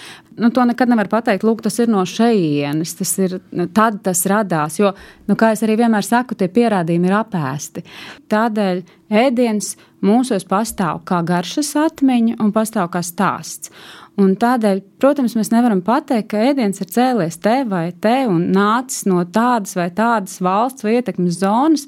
nu, 0.42 0.50
to 0.50 0.66
nekad 0.66 0.90
nevar 0.90 1.06
pateikt. 1.12 1.46
Lūk, 1.46 1.62
tas 1.62 1.78
ir 1.78 1.92
no 1.92 2.02
šejienes, 2.08 2.96
tas 2.98 3.14
ir, 3.22 3.38
nu, 3.54 3.68
tad 3.70 4.02
tas 4.02 4.24
radās, 4.32 4.80
jo, 4.82 4.90
nu, 5.30 5.38
kā 5.38 5.52
es 5.54 5.62
arī 5.62 5.78
vienmēr 5.84 6.06
saku, 6.06 6.34
tie 6.34 6.50
pierādījumi 6.50 7.06
ir 7.06 7.18
apēsti. 7.20 7.86
Tādēļ 8.34 8.82
ēdiens 9.22 9.76
mūsos 10.02 10.48
pastāv 10.50 11.04
kā 11.06 11.22
garšas 11.22 11.76
atmiņa 11.78 12.40
un 12.42 12.50
pastāv 12.50 12.90
kā 12.90 13.06
stāsts. 13.06 13.70
Un 14.20 14.34
tādēļ, 14.36 14.82
protams, 15.00 15.34
mēs 15.38 15.48
nevaram 15.54 15.80
pateikt, 15.84 16.28
ka 16.32 16.40
ēdiens 16.50 16.82
ir 16.84 16.88
cēlies 16.92 17.38
te 17.40 17.62
vai 17.68 17.86
te 17.96 18.26
un 18.28 18.50
nācis 18.52 19.06
no 19.08 19.22
tādas 19.24 19.72
vai 19.78 19.88
tādas 19.94 20.36
valsts 20.44 20.84
vai 20.84 20.98
ietekmes 20.98 21.38
zonas. 21.40 21.86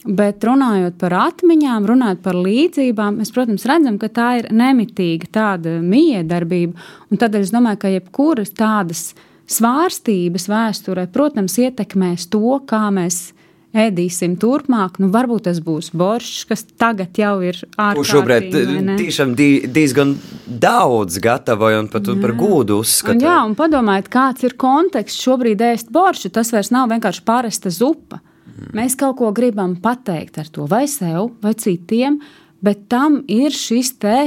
Bet 0.00 0.40
runājot 0.48 0.94
par 0.96 1.12
atmiņām, 1.26 1.84
runājot 1.90 2.22
par 2.24 2.38
līdzībām, 2.40 3.18
mēs, 3.20 3.32
protams, 3.36 3.66
redzam, 3.68 3.98
ka 4.00 4.08
tā 4.08 4.28
ir 4.38 4.48
nemitīga 4.56 5.28
tāda 5.28 5.74
miedarbība. 5.84 6.80
Tādēļ 7.12 7.44
es 7.44 7.52
domāju, 7.52 7.82
ka 7.82 7.92
jebkuras 7.92 8.54
tādas 8.56 9.10
svārstības 9.50 10.48
vēsturē, 10.48 11.04
protams, 11.12 11.58
ietekmēs 11.60 12.30
to, 12.32 12.56
kā 12.64 12.86
mēs 12.94 13.34
ēdīsim 13.76 14.34
turpmāk. 14.40 14.98
Nu, 15.02 15.10
varbūt 15.14 15.46
tas 15.46 15.60
būs 15.62 15.90
boršs, 15.96 16.44
kas 16.50 16.64
tagad 16.80 17.18
jau 17.18 17.36
ir 17.46 17.58
ārkārtīgi. 17.76 18.10
Šobrīd 18.10 18.90
tiešām 18.98 19.36
diezgan 19.38 20.16
daudz 20.46 21.20
gatavoju 21.22 21.84
un 21.84 21.90
pat 21.92 22.10
jā. 22.10 22.16
par 22.22 22.34
gūdu 22.38 22.80
uzskatu. 22.82 23.24
Jā, 23.24 23.38
un 23.46 23.54
padomājiet, 23.58 24.10
kāds 24.12 24.46
ir 24.46 24.56
konteksts 24.60 25.22
šobrīd 25.22 25.62
ēst 25.70 25.94
boršu. 25.94 26.32
Tas 26.34 26.50
vairs 26.54 26.72
nav 26.74 26.90
vienkārši 26.90 27.24
parasta 27.26 27.72
zupa. 27.74 28.20
Mm. 28.50 28.74
Mēs 28.82 28.98
kaut 28.98 29.20
ko 29.22 29.30
gribam 29.36 29.78
pateikt 29.82 30.42
ar 30.42 30.50
to 30.50 30.66
vai 30.70 30.86
sev, 30.90 31.30
vai 31.44 31.54
citiem, 31.54 32.18
bet 32.64 32.88
tam 32.90 33.22
ir 33.30 33.54
šis 33.54 33.94
te 34.02 34.18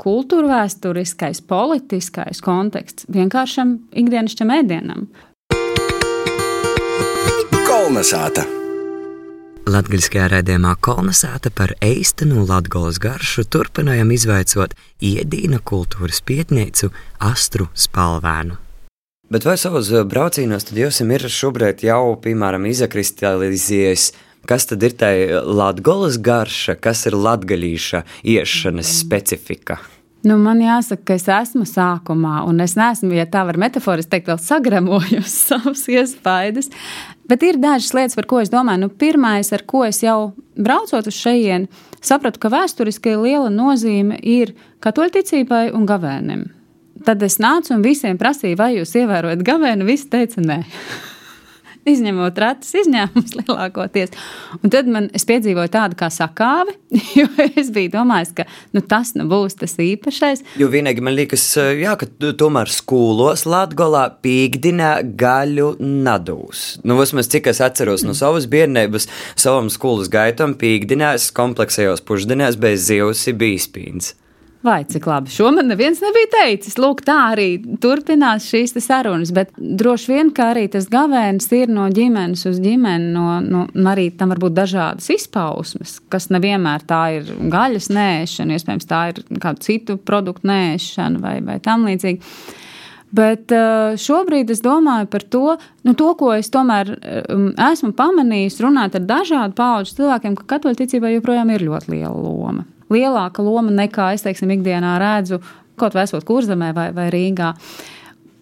kultūra 0.00 0.62
vēsturiskais, 0.62 1.42
politiskais 1.44 2.40
konteksts 2.44 3.10
vienkāršam 3.12 3.76
ikdienišķam 3.92 4.56
ēdienam. 4.60 5.06
Kolnesāta! 7.68 8.61
Latvijasiskajā 9.62 10.24
raidījumā 10.26 10.72
kolonizēta 10.82 11.52
par 11.54 11.70
eistenu 11.86 12.42
latgolas 12.48 12.96
garšu 12.98 13.44
turpinājām 13.46 14.10
izvaicot 14.10 14.74
iedīna 14.98 15.60
kultūras 15.62 16.18
pietnīcu 16.26 16.90
Astru 17.22 17.68
Spalvēnu. 17.78 18.58
Bet 19.30 19.46
vai 19.46 19.54
savos 19.62 19.92
eh, 19.94 20.02
braucienos 20.02 20.66
tad 20.66 20.82
jūs 20.82 20.98
ir 21.06 21.28
šobrīd 21.30 21.86
jau, 21.86 22.18
piemēram, 22.24 22.66
izakristalizējies, 22.72 24.10
kas 24.50 24.66
tad 24.66 24.82
ir 24.82 24.98
tā 24.98 25.12
latgolas 25.46 26.18
garša, 26.18 26.74
kas 26.82 27.06
ir 27.06 27.14
latgalīša 27.14 28.02
iešanas 28.34 28.90
specifika? 28.98 29.78
Nu, 30.22 30.36
man 30.38 30.60
jāsaka, 30.62 31.02
ka 31.08 31.14
es 31.18 31.24
esmu 31.26 31.64
sākumā, 31.66 32.44
un 32.46 32.62
es 32.62 32.76
neesmu, 32.78 33.10
ja 33.16 33.24
tā 33.26 33.42
var 33.48 33.58
metaforiski 33.58 34.12
teikt, 34.12 34.30
vēl 34.30 34.38
sagremojusi 34.38 35.32
savas 35.48 35.82
iespaidas. 35.90 36.70
Bet 37.26 37.42
ir 37.46 37.58
dažas 37.62 37.90
lietas, 37.96 38.14
par 38.18 38.28
ko 38.30 38.38
es 38.42 38.52
domāju. 38.52 38.84
Nu, 38.84 38.90
Pirmais, 39.02 39.50
ar 39.54 39.66
ko 39.66 39.82
es 39.88 40.02
jau 40.04 40.32
braucot 40.54 41.10
uz 41.10 41.18
šejienu, 41.18 41.66
sapratu, 42.02 42.38
ka 42.42 42.52
vēsturiski 42.54 43.16
liela 43.18 43.50
nozīme 43.50 44.20
ir 44.22 44.54
katoļticībai 44.84 45.72
un 45.74 45.88
gavēnim. 45.90 46.44
Tad 47.02 47.22
es 47.26 47.40
nācu 47.42 47.74
un 47.74 47.82
visiem 47.82 48.18
prasīju, 48.20 48.60
vai 48.60 48.76
jūs 48.76 48.94
ievērojat 49.02 49.42
gavēnu, 49.42 49.88
visi 49.88 50.06
teica 50.12 50.44
nē 50.44 50.62
izņemot 51.88 52.38
retus 52.42 52.72
izņēmumus 52.82 53.34
lielākoties. 53.40 54.14
Un 54.60 54.72
tad 54.72 54.88
man 54.90 55.08
piedzīvoja 55.12 55.72
tādu 55.72 55.98
kā 55.98 56.08
sakāvi, 56.12 56.74
jo 57.18 57.28
es 57.48 57.72
biju 57.74 57.92
domājis, 57.96 58.34
ka 58.36 58.46
nu, 58.76 58.82
tas 58.84 59.14
nu 59.18 59.26
būs 59.30 59.58
tas 59.60 59.76
īpašais. 59.82 60.44
Jo 60.60 60.70
vienīgi 60.72 61.04
man 61.04 61.16
liekas, 61.18 61.44
jā, 61.78 61.96
ka 62.00 62.08
tomēr 62.38 62.72
skolos 62.72 63.46
Latgolā 63.48 64.06
pīkdinā 64.24 64.94
gaļu 65.18 65.74
nadūs. 65.80 66.82
Nu, 66.86 66.98
vismaz 67.00 67.30
cik 67.32 67.50
es 67.52 67.62
atceros 67.64 68.06
no 68.06 68.16
savas 68.18 68.48
bērnības, 68.50 69.08
savam 69.40 69.70
skolas 69.72 70.10
gaitam 70.12 70.56
pīkdinās 70.58 71.30
kompleksējos 71.36 72.04
pušdinās 72.06 72.58
bez 72.60 72.88
zivs 72.90 73.28
bija 73.38 73.62
spīns. 73.62 74.14
Vai 74.62 74.84
cik 74.86 75.06
labi. 75.10 75.30
Šo 75.30 75.50
man 75.50 75.66
neviens 75.66 75.98
nebija 76.04 76.28
teicis. 76.36 76.76
Lūk, 76.78 77.00
tā 77.02 77.16
arī 77.32 77.56
turpinās 77.82 78.46
šīs 78.46 78.76
sarunas. 78.84 79.32
Bet 79.34 79.50
droši 79.58 80.12
vien, 80.12 80.30
ka 80.34 80.52
arī 80.52 80.68
tas 80.70 80.86
gavēnis 80.90 81.50
ir 81.58 81.72
no 81.72 81.88
ģimenes 81.90 82.46
uz 82.46 82.60
ģimeni, 82.62 83.10
no, 83.10 83.40
no, 83.42 83.64
arī 83.90 84.12
tam 84.14 84.30
var 84.30 84.38
būt 84.44 84.54
dažādas 84.54 85.10
izpausmes, 85.10 85.98
kas 86.12 86.30
nevienmēr 86.30 86.86
tā 86.86 87.02
ir 87.18 87.32
gaļas 87.50 87.90
nēšana, 87.90 88.54
iespējams, 88.54 88.86
tā 88.86 89.04
ir 89.10 89.22
kādu 89.42 89.66
citu 89.66 89.96
produktu 89.98 90.46
nēšana 90.52 91.22
vai, 91.22 91.36
vai 91.42 91.58
tam 91.62 91.88
līdzīgi. 91.88 92.22
Bet 93.12 93.52
eh, 93.52 93.98
šobrīd 94.00 94.54
es 94.54 94.62
domāju 94.64 95.10
par 95.10 95.24
to, 95.26 95.56
nu, 95.84 95.96
to 95.98 96.12
ko 96.16 96.30
es 96.32 96.48
tomēr 96.54 96.94
um, 96.94 97.50
esmu 97.60 97.90
pamanījis, 97.98 98.62
runāt 98.62 98.94
ar 98.96 99.04
dažādu 99.10 99.58
pauģu 99.58 99.98
cilvēkiem, 99.98 100.38
ka 100.38 100.54
katoļu 100.54 100.80
ticībai 100.84 101.16
joprojām 101.18 101.50
ir 101.52 101.66
ļoti 101.66 101.92
liela 101.96 102.14
loma 102.14 102.64
lielāka 102.92 103.44
loma 103.44 103.72
nekā 103.74 104.12
es 104.16 104.24
teiksim, 104.26 104.52
ikdienā 104.56 104.96
redzu 105.02 105.40
kaut 105.80 105.96
vai 105.96 106.06
esot 106.06 106.24
kurzemē 106.28 106.72
vai, 106.76 106.88
vai 106.94 107.08
Rīgā. 107.12 107.52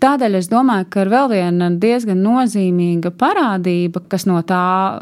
Tādēļ 0.01 0.39
es 0.39 0.49
domāju, 0.49 0.87
ka 0.93 1.05
ir 1.05 1.11
vēl 1.13 1.29
viena 1.33 1.69
diezgan 1.77 2.23
nozīmīga 2.25 3.13
parādība, 3.21 4.01
kas 4.09 4.25
no 4.29 4.41
tā 4.49 5.01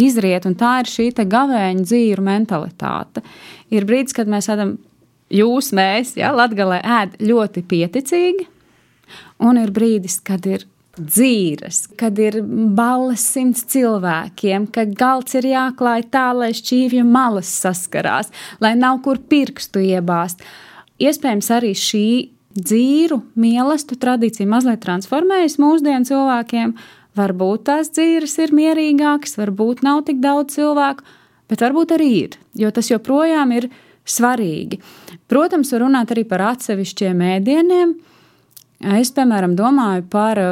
izriet, 0.00 0.48
un 0.48 0.56
tā 0.58 0.80
ir 0.82 0.90
šī 0.90 1.10
gavēņa 1.14 1.86
dzīvu 1.86 2.24
mentalitāte. 2.26 3.22
Ir 3.70 3.86
brīdis, 3.86 4.16
kad 4.16 4.30
mēs 4.30 4.50
ēdam, 4.50 4.74
jūs, 5.30 5.70
mēs, 5.76 6.16
ja, 6.18 6.32
Latvijā 6.34 6.80
ēd 6.82 7.18
ļoti 7.22 7.62
pieticīgi, 7.70 8.48
un 9.46 9.62
ir 9.62 9.70
brīdis, 9.74 10.18
kad 10.26 10.46
ir 10.50 10.66
dzīves, 10.98 11.80
kad 11.98 12.18
ir 12.22 12.38
balles 12.76 13.24
simts 13.34 13.64
cilvēkiem, 13.72 14.68
ka 14.74 14.86
galds 14.86 15.34
ir 15.38 15.48
jāklāj 15.50 16.06
tā, 16.14 16.28
lai 16.36 16.52
šķīvju 16.54 17.04
malas 17.08 17.50
saskarās, 17.62 18.30
lai 18.62 18.74
nav 18.78 19.00
kur 19.04 19.18
pirkstu 19.18 19.82
iebāzt. 19.82 20.44
Iespējams, 21.02 21.50
arī 21.54 21.72
šī 21.78 22.06
dzīru 22.54 23.20
mīlestību 23.40 24.00
tradīcija 24.00 24.48
mazliet 24.48 24.82
transformējas 24.84 25.58
mūsdienu 25.62 26.06
cilvēkiem. 26.10 26.74
Varbūt 27.18 27.66
tās 27.68 27.90
dzīves 27.94 28.38
ir 28.42 28.54
mierīgākas, 28.54 29.36
varbūt 29.38 29.84
nav 29.86 30.02
tik 30.06 30.20
daudz 30.22 30.56
cilvēku, 30.56 31.06
bet 31.50 31.62
varbūt 31.62 31.94
arī 31.94 32.10
ir, 32.24 32.38
jo 32.58 32.70
tas 32.74 32.90
joprojām 32.90 33.54
ir 33.54 33.68
svarīgi. 34.06 34.80
Protams, 35.30 35.70
var 35.74 35.86
runāt 35.86 36.14
arī 36.14 36.26
par 36.28 36.42
atsevišķiem 36.50 37.22
ēdieniem. 37.36 37.94
Es, 38.98 39.14
piemēram, 39.14 39.54
domāju 39.56 40.04
par 40.10 40.42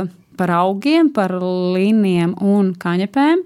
par 0.42 0.50
augiem, 0.58 1.12
par 1.14 1.36
līnijiem 1.38 2.34
un 2.42 2.72
kaņepēm. 2.82 3.44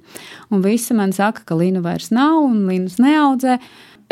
Un 0.49 0.65
visi 0.65 0.97
man 0.97 1.13
saka, 1.13 1.45
ka 1.45 1.59
līnu 1.59 1.85
vairs 1.85 2.09
nav 2.15 2.41
un 2.47 2.65
līnus 2.71 2.97
neaudzē. 3.03 3.59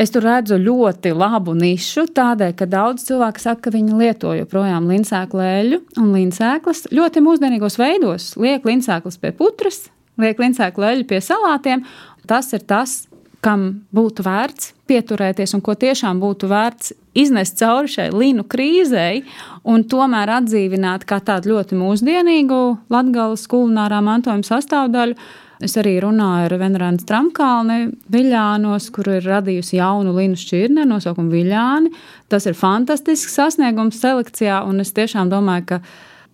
Es 0.00 0.10
tur 0.10 0.24
redzu 0.26 0.56
ļoti 0.58 1.12
labu 1.14 1.52
nišu, 1.54 2.08
tādēļ, 2.16 2.52
ka 2.58 2.66
daudz 2.66 3.06
cilvēku 3.06 3.38
saka, 3.38 3.68
ka 3.68 3.72
viņi 3.76 3.94
lieto 4.00 4.32
joprojām 4.34 4.88
linsēklu 4.90 5.44
eļļu 5.46 5.78
un 6.02 6.08
linsēklas 6.16 6.88
ļoti 6.90 7.22
mūsdienīgos 7.22 7.78
veidos. 7.78 8.32
Liek 8.42 8.66
linsēklas 8.66 9.20
pie 9.22 9.30
putras, 9.38 9.84
liek 10.18 10.42
linsēklu 10.42 10.88
eļļu 10.90 11.06
pie 11.12 11.22
salātiem. 11.22 11.86
Tas 12.26 12.50
ir 12.56 12.66
tas, 12.66 13.04
kam 13.44 13.64
būtu 13.94 14.24
vērts 14.24 14.72
pieturēties 14.88 15.54
un 15.56 15.62
ko 15.64 15.74
tiešām 15.76 16.20
būtu 16.22 16.48
vērts 16.48 16.92
iznest 17.18 17.58
cauri 17.60 17.90
šai 17.92 18.08
līnu 18.14 18.46
krīzei 18.50 19.22
un 19.68 19.84
tomēr 19.88 20.32
atdzīvināt 20.40 21.06
kā 21.08 21.20
tādu 21.24 21.54
ļoti 21.54 21.78
mūsdienīgu 21.78 22.60
latgales 22.92 23.46
kulinārā 23.50 24.00
mantojuma 24.04 24.46
sastāvdaļu. 24.48 25.16
Es 25.64 25.76
arī 25.80 25.94
runāju 26.02 26.48
ar 26.48 26.54
Venrānu 26.60 27.00
Stramkalni 27.00 27.92
Viļānos, 28.12 28.88
kur 28.92 29.08
ir 29.14 29.24
radījusi 29.28 29.78
jaunu 29.78 30.12
Linu 30.16 30.36
šķirni 30.40 30.82
ar 30.82 30.90
nosaukumu 30.90 31.32
Viļāni. 31.32 31.92
Tas 32.28 32.48
ir 32.50 32.58
fantastisks 32.58 33.38
sasniegums 33.38 34.00
selekcijā, 34.02 34.64
un 34.66 34.82
es 34.84 34.92
tiešām 34.96 35.30
domāju, 35.32 35.68
ka 35.70 35.80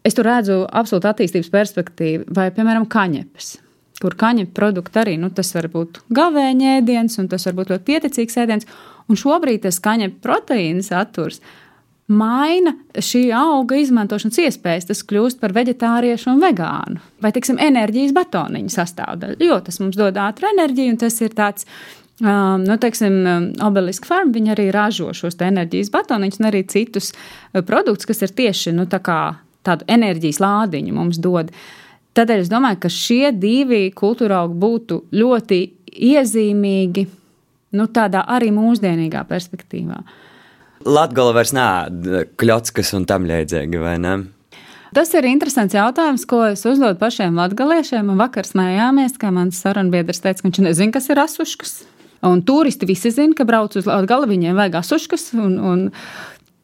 es 0.08 0.16
tur 0.16 0.30
redzu 0.30 0.62
absolūti 0.66 1.12
attīstības 1.12 1.52
perspektīvu, 1.52 2.30
vai, 2.34 2.48
piemēram, 2.56 2.88
kaņepes 2.90 3.58
kur 4.00 4.16
kaņepes 4.18 4.56
produkti 4.56 5.02
arī, 5.02 5.16
nu, 5.20 5.30
tas 5.34 5.52
var 5.56 5.70
būt 5.72 6.02
gavēņa 6.16 6.76
ēdiens, 6.78 7.18
un 7.20 7.28
tas 7.30 7.44
var 7.48 7.58
būt 7.58 7.74
ļoti 7.74 7.88
pieticīgs 7.88 8.38
ēdiens. 8.40 8.70
Un 9.10 9.18
šobrīd 9.18 9.66
tas 9.66 9.80
kaņepes 9.82 10.22
proteīna 10.24 10.86
saturs 10.86 11.42
maina 12.10 12.72
šī 12.98 13.28
auga 13.36 13.78
izmantošanas 13.78 14.40
iespējas. 14.42 14.88
Tas 14.90 15.02
kļūst 15.06 15.40
par 15.42 15.54
vegetāriešu 15.56 16.32
un 16.32 16.42
vegānu. 16.42 17.00
Vai, 17.22 17.32
teiksim, 17.34 17.60
enerģijas 17.62 18.14
batoniņu 18.16 18.74
sastāvdaļu. 18.74 19.38
Jo 19.46 19.60
tas 19.64 19.80
mums 19.82 19.98
dod 19.98 20.18
ātru 20.20 20.50
enerģiju, 20.50 20.94
un 20.96 21.00
tas 21.04 21.20
ir 21.22 21.34
tāds. 21.38 21.68
Um, 22.20 22.66
nu, 22.66 22.74
teiksim, 22.76 23.14
um, 23.24 23.44
Obeliska 23.64 24.10
farma 24.10 24.34
viņi 24.34 24.50
arī 24.52 24.66
ražo 24.74 25.06
šos 25.16 25.38
enerģijas 25.40 25.88
batoniņus 25.94 26.42
un 26.42 26.48
arī 26.50 26.60
citus 26.68 27.14
uh, 27.14 27.62
produktus, 27.64 28.04
kas 28.10 28.20
ir 28.26 28.34
tieši 28.36 28.74
nu, 28.76 28.84
tā 28.90 28.98
kā, 29.00 29.20
tādu 29.64 29.86
enerģijas 29.88 30.42
lādiņu 30.42 30.96
mums 30.98 31.20
dod. 31.22 31.48
Tādēļ 32.18 32.42
es 32.42 32.50
domāju, 32.50 32.80
ka 32.82 32.90
šie 32.90 33.30
divi 33.36 33.84
kultūra 33.94 34.42
augi 34.42 34.58
būtu 34.60 35.02
ļoti 35.14 35.60
iezīmīgi 36.10 37.06
nu, 37.78 37.86
tādā 37.86 38.24
arī 38.26 38.50
mūsdienīgā 38.54 39.22
perspektīvā. 39.28 40.00
Uh, 40.00 40.18
Latgala 40.88 41.34
vairs 41.36 41.52
nē, 41.52 41.64
kļotskas 42.40 42.94
un 42.96 43.04
tam 43.08 43.26
līdzīgi, 43.28 43.80
vai 43.82 43.98
ne? 44.00 44.14
Tas 44.96 45.12
ir 45.14 45.26
interesants 45.28 45.76
jautājums, 45.76 46.24
ko 46.26 46.40
es 46.48 46.64
uzdodu 46.66 46.96
pašiem 46.98 47.36
latgaliešiem. 47.38 48.08
Vakar 48.18 48.48
smējāmies, 48.48 49.18
ka 49.20 49.30
mans 49.34 49.60
sarunbiedrs 49.60 50.22
teica, 50.24 50.40
ka 50.40 50.48
viņš 50.48 50.62
nezina, 50.64 50.94
kas 50.96 51.10
ir 51.12 51.20
asuškas. 51.20 51.74
Un 52.26 52.40
turisti 52.44 52.88
visi 52.88 53.12
zina, 53.14 53.36
ka 53.36 53.46
brauc 53.48 53.76
uz 53.78 53.86
Latgali, 53.88 54.28
viņiem 54.32 54.56
vajag 54.56 54.80
asuškas. 54.80 55.28
Un, 55.36 55.58
un, 55.60 55.84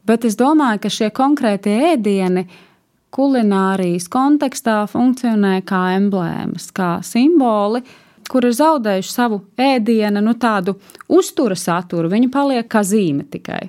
bet 0.09 0.25
es 0.27 0.37
domāju, 0.41 0.81
ka 0.83 0.93
šie 0.93 1.13
konkrētie 1.15 1.77
ēdieni 1.93 2.49
kulinārijas 3.15 4.09
kontekstā 4.13 4.83
funkcionē 4.91 5.61
kā 5.67 5.83
emblēmas, 5.97 6.71
kā 6.77 6.97
simboli, 7.07 7.83
kur 8.27 8.45
ir 8.49 8.57
zaudējuši 8.59 9.13
savu 9.13 9.41
ēdienu, 9.57 10.21
nu 10.25 10.35
tādu 10.35 10.75
uztura 11.09 11.55
saturu. 11.59 12.11
Viņi 12.11 12.33
paliek 12.35 12.69
kā 12.71 12.83
zīme 12.87 13.29
tikai 13.31 13.63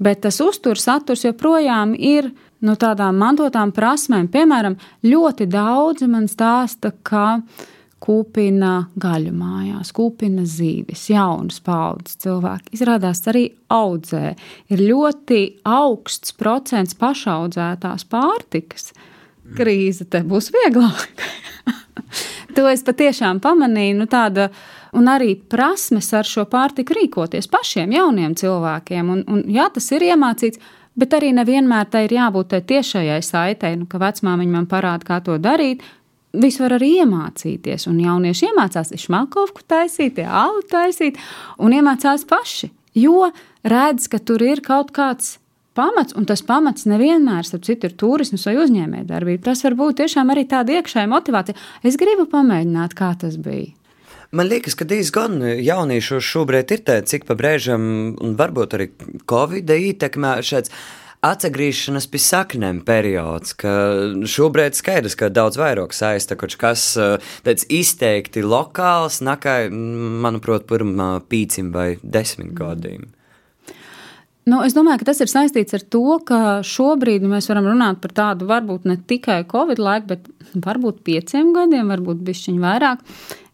bet 0.00 0.22
tas 0.24 0.40
uzturs 0.40 0.86
saturs 0.88 1.26
joprojām 1.26 1.92
ir 1.94 2.30
no 2.64 2.76
tādām 2.80 3.20
mantotām 3.20 3.72
prasmēm. 3.76 4.28
Piemēram, 4.32 4.76
ļoti 5.04 5.46
daudzi 5.50 6.08
man 6.10 6.28
stāsta, 6.28 6.92
ka 7.04 7.40
kūpina 8.00 8.72
gaļu 9.00 9.32
mājās, 9.36 9.92
kūpina 9.96 10.46
zīves, 10.48 11.04
jaunas 11.12 11.60
paudzes 11.64 12.18
cilvēki. 12.24 12.72
Izrādās 12.78 13.22
arī 13.30 13.46
audzē. 13.72 14.34
Ir 14.72 14.84
ļoti 14.88 15.40
augsts 15.68 16.34
procents 16.38 16.96
pašaudzētās 17.00 18.06
pārtikas. 18.10 18.90
Krīze 19.56 20.06
te 20.08 20.22
būs 20.24 20.50
vieglāk. 20.54 21.24
to 22.56 22.66
es 22.70 22.84
patiešām 22.86 23.40
pamanīju. 23.42 23.98
Nu, 24.00 24.08
tāda, 24.10 24.48
un 24.96 25.10
arī 25.10 25.34
prasmes 25.36 26.10
ar 26.16 26.28
šo 26.28 26.46
pārtiku 26.50 26.96
rīkoties 26.96 27.50
pašiem 27.50 27.92
jauniem 27.96 28.36
cilvēkiem. 28.38 29.14
Un, 29.14 29.24
un, 29.28 29.46
jā, 29.50 29.68
tas 29.74 29.90
ir 29.92 30.06
iemācīts, 30.12 30.62
bet 30.98 31.16
arī 31.18 31.34
nevienmēr 31.36 31.90
tai 31.90 32.06
ir 32.06 32.16
jābūt 32.16 32.54
tai 32.54 32.62
tiešajai 32.72 33.20
saitei, 33.26 33.76
nu, 33.80 33.88
ka 33.90 34.00
vecmāmiņa 34.02 34.56
man 34.56 34.70
parāda, 34.70 35.06
kā 35.12 35.20
to 35.24 35.36
darīt. 35.42 35.84
Visu 36.30 36.62
var 36.62 36.76
arī 36.76 36.92
iemācīties, 37.02 37.88
un 37.90 37.98
jaunieši 38.04 38.50
iemācās 38.50 38.92
šmalkovku 39.02 39.64
taisīt, 39.66 40.20
alu 40.22 40.62
taisīt, 40.70 41.18
un 41.58 41.74
iemācās 41.74 42.22
paši. 42.30 42.70
Jo 42.94 43.32
redz, 43.66 44.06
ka 44.10 44.20
tur 44.22 44.42
ir 44.46 44.62
kaut 44.62 44.92
kāds 44.94 45.38
pamats, 45.74 46.14
un 46.14 46.26
tas 46.26 46.42
pamats 46.46 46.86
nevienmēr, 46.90 47.46
citu, 47.50 47.88
ir 47.88 47.96
turisms 47.98 48.46
vai 48.46 48.56
uzņēmējdarbība. 48.62 49.42
Tas 49.50 49.64
var 49.66 49.76
būt 49.78 50.00
tiešām 50.02 50.30
arī 50.30 50.46
tāda 50.50 50.78
iekšēja 50.78 51.10
motivācija. 51.10 51.58
Es 51.86 51.98
gribu 51.98 52.28
pamēģināt, 52.30 52.94
kā 52.98 53.12
tas 53.18 53.38
bija. 53.40 53.72
Man 54.30 54.46
liekas, 54.46 54.76
ka 54.78 54.86
diezgan 54.86 55.40
jauniešu 55.42 56.20
šobrīd 56.22 56.70
ir 56.76 56.82
tāds, 56.86 57.10
cik 57.10 57.24
pa 57.26 57.34
brēžam, 57.34 57.82
un 58.22 58.36
varbūt 58.38 58.76
arī 58.78 58.86
Covid 59.26 59.72
ietekmē 59.74 60.36
šāds 60.46 60.70
atgriešanās 61.24 62.08
pie 62.08 62.20
saknēm 62.24 62.80
periods, 62.86 63.52
ka 63.60 63.72
šobrīd 64.28 64.76
skaidrs, 64.78 65.16
ka 65.20 65.28
daudz 65.32 65.60
vairāk 65.60 65.94
saista 65.96 66.36
kaut 66.40 66.56
kas 66.60 66.94
tāds 67.44 67.68
izteikti 67.68 68.44
lokāls, 68.44 69.20
nekā, 69.24 69.62
manuprāt, 69.70 70.66
pirmā 70.70 71.12
pīcim 71.28 71.72
vai 71.76 71.94
desmit 72.02 72.54
gadiem. 72.56 73.10
Nu, 74.48 74.62
es 74.64 74.72
domāju, 74.74 75.02
ka 75.02 75.10
tas 75.10 75.20
ir 75.20 75.28
saistīts 75.30 75.76
ar 75.76 75.82
to, 75.92 76.16
ka 76.26 76.38
šobrīd 76.66 77.26
mēs 77.28 77.50
varam 77.50 77.68
runāt 77.68 78.00
par 78.02 78.14
tādu 78.16 78.48
varbūt 78.48 78.88
ne 78.88 78.96
tikai 78.96 79.42
Covid 79.50 79.78
laiku, 79.78 80.14
bet 80.14 80.30
varbūt 80.64 81.04
pieciem 81.06 81.52
gadiem, 81.54 81.92
varbūt 81.92 82.24
bišķiņu 82.26 82.64
vairāk 82.64 83.04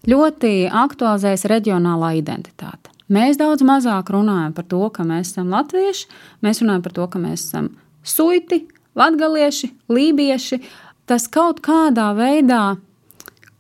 ļoti 0.07 0.53
aktualizējas 0.71 1.49
reģionālā 1.51 2.15
identitāte. 2.23 2.96
Mēs 3.13 3.39
daudz 3.39 3.63
mazāk 3.63 4.11
runājam 4.11 4.55
par 4.57 4.67
to, 4.67 4.81
ka 4.91 5.05
mēs 5.07 5.31
esam 5.31 5.53
latvieši, 5.55 6.09
mēs 6.43 6.63
runājam 6.63 6.83
par 6.83 6.95
to, 6.97 7.07
ka 7.13 7.21
mēs 7.23 7.45
esam 7.47 7.69
suiti, 8.03 8.65
latgalieši, 8.99 9.71
lībieši. 9.93 10.59
Tas 11.07 11.29
kaut 11.31 11.61
kādā 11.63 12.11
veidā 12.19 12.77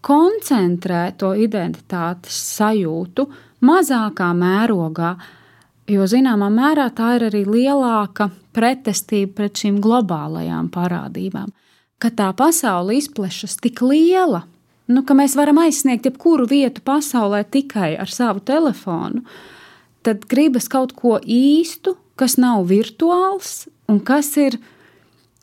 koncentrē 0.06 1.12
to 1.18 1.30
identitātes 1.38 2.38
sajūtu 2.56 3.28
mazākā 3.66 4.32
mērogā, 4.34 5.14
jo 5.90 6.06
zināmā 6.10 6.50
mērā 6.50 6.88
tā 6.94 7.14
ir 7.18 7.28
arī 7.28 7.44
lielāka 7.46 8.30
pretestība 8.56 9.42
pret 9.42 9.62
šīm 9.62 9.78
globālajām 9.84 10.72
parādībām. 10.74 11.52
Kad 12.02 12.18
tā 12.18 12.32
pasaule 12.36 12.98
izplešas 12.98 13.56
tik 13.62 13.80
liela, 13.86 14.42
nu, 14.92 15.02
ka 15.06 15.16
mēs 15.18 15.36
varam 15.38 15.60
aizsniegt 15.62 16.06
jebkuru 16.06 16.46
vietu 16.50 16.82
pasaulē 16.86 17.42
tikai 17.50 17.94
ar 17.98 18.10
savu 18.12 18.42
telefonu, 18.46 19.24
tad 20.06 20.26
gribas 20.30 20.68
kaut 20.70 20.94
ko 20.96 21.18
īstu, 21.20 21.96
kas 22.16 22.38
nav 22.38 22.68
virtuāls 22.70 23.66
un 23.90 24.00
kas 24.00 24.32
ir 24.40 24.58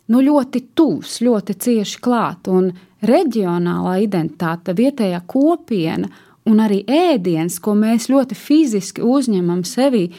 nu, 0.10 0.22
ļoti 0.24 0.64
tuvs, 0.76 1.20
ļoti 1.24 1.56
cieši 1.66 2.00
klāt. 2.04 2.48
Un 2.48 2.72
reģionālā 3.04 3.98
identitāte, 4.04 4.76
vietējā 4.76 5.20
kopiena 5.28 6.10
un 6.50 6.64
arī 6.64 6.82
ēdiens, 6.88 7.60
ko 7.64 7.76
mēs 7.78 8.10
ļoti 8.12 8.38
fiziski 8.38 9.04
uzņemam 9.04 9.64
sevī. 9.68 10.10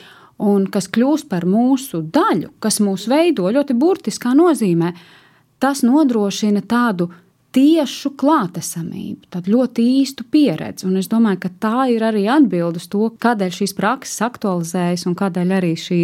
Un 0.45 0.67
kas 0.73 0.89
kļūst 0.91 1.29
par 1.31 1.45
mūsu 1.47 2.03
daļu, 2.13 2.57
kas 2.61 2.81
mūs 2.83 3.07
veido 3.09 3.47
ļoti 3.55 3.77
burtiskā 3.79 4.33
nozīmē, 4.35 4.91
tas 5.63 5.85
nodrošina 5.87 6.65
tādu 6.69 7.07
tiešu 7.55 8.14
klātesamību, 8.19 9.29
tādu 9.35 9.55
ļoti 9.55 9.85
īstu 10.01 10.27
pieredzi. 10.31 10.88
Un 10.88 10.99
es 11.01 11.11
domāju, 11.11 11.45
ka 11.45 11.53
tā 11.62 11.88
ir 11.95 12.05
arī 12.07 12.27
atbilde 12.31 12.83
uz 12.83 12.88
to, 12.90 13.09
kādēļ 13.23 13.55
šīs 13.61 13.77
prakses 13.79 14.25
aktualizējas 14.27 15.07
un 15.11 15.14
kādēļ 15.19 15.55
arī 15.61 15.75
šī 15.79 16.01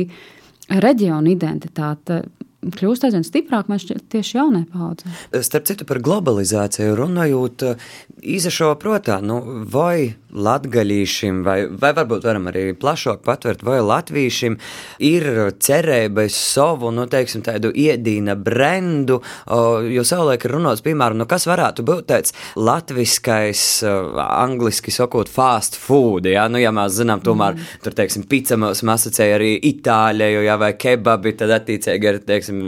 reģiona 0.71 1.33
identitāte 1.33 2.23
kļūst 2.61 3.07
aizvien 3.09 3.25
stiprāk, 3.25 3.71
man 3.73 3.81
šķiet, 3.81 4.03
tieši 4.13 4.37
jaunai 4.37 4.65
paudzei. 4.69 5.13
Starp 5.47 5.69
citu, 5.71 5.87
par 5.89 6.01
globalizāciju 6.05 6.97
runājot, 6.99 7.65
izšo 8.21 8.75
protā, 8.81 9.21
nu, 9.25 9.41
vai 9.71 10.13
latgaļīšiem, 10.35 11.43
vai, 11.47 11.59
vai 11.81 11.91
varbūt 11.97 12.27
varam 12.27 12.49
arī 12.51 12.71
plašāk 12.79 13.23
patvert, 13.27 13.65
vai 13.67 13.81
latvīšiem 13.83 14.57
ir 15.07 15.27
cerība 15.63 16.27
savu, 16.31 16.93
nu, 16.95 17.07
teiksim, 17.11 17.43
tādu 17.47 17.73
iedīna 17.75 18.37
brendu, 18.39 19.21
jo 19.91 20.05
savulaik 20.07 20.47
ir 20.47 20.55
runāts, 20.57 20.85
piemēram, 20.87 21.21
nu, 21.21 21.27
kas 21.31 21.49
varētu 21.51 21.85
būt 21.87 22.09
tāds 22.13 22.35
latviskais, 22.59 23.65
angliski 23.85 24.95
sakot, 24.95 25.31
fast 25.31 25.79
food, 25.81 26.29
jā, 26.31 26.47
nu, 26.53 26.61
ja 26.63 26.73
mēs 26.75 26.99
zinām, 27.01 27.23
tomēr, 27.25 27.57
mm. 27.59 27.83
tur, 27.85 27.97
teiksim, 27.99 28.27
pizza 28.31 28.59
mums 28.61 28.85
asociēja 28.91 29.39
arī 29.39 29.53
Itāliju, 29.71 30.45
jā, 30.47 30.57
vai 30.61 30.73
kebabi, 30.79 31.35
tad 31.39 31.53
attiecīgi 31.55 32.11
ir, 32.11 32.21
teiksim, 32.27 32.63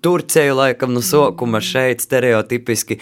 Turciju 0.00 0.54
laikam 0.56 0.94
no 0.94 1.02
sokuma 1.04 1.60
šeit 1.64 2.04
stereotipiski, 2.04 2.98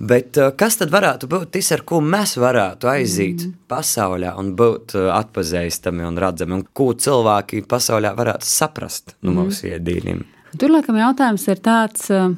bet 0.00 0.38
kas 0.58 0.78
tad 0.80 0.92
varētu 0.92 1.28
būt 1.30 1.54
tas, 1.56 1.72
ar 1.76 1.84
ko 1.88 2.02
mēs 2.04 2.36
varētu 2.40 2.90
aiziet 2.92 3.41
mm. 3.46 3.56
pasaulē 3.70 4.34
un 4.40 4.52
būt 4.58 4.96
uh, 4.98 5.10
atpazīstami 5.16 6.06
un 6.06 6.20
redzami, 6.20 6.58
un 6.58 6.64
ko 6.72 6.92
cilvēki 6.94 7.64
pasaulē 7.68 8.14
varētu 8.18 8.48
saprast 8.48 9.16
no 9.20 9.32
mm. 9.32 9.42
mūsu 9.42 9.68
ēdieniem. 9.76 10.24
Tur, 10.52 10.72
laikam, 10.74 10.98
jautājums 11.00 11.44
ir 11.48 11.60
tāds, 11.64 12.08
uh, 12.12 12.32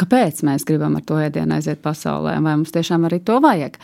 kāpēc 0.00 0.44
mēs 0.46 0.66
gribam 0.68 0.98
ar 0.98 1.06
to 1.06 1.18
ēdienu 1.22 1.58
aiziet 1.58 1.82
pasaulē, 1.84 2.36
vai 2.38 2.54
mums 2.56 2.74
tiešām 2.74 3.08
arī 3.08 3.20
to 3.24 3.40
vajag. 3.42 3.78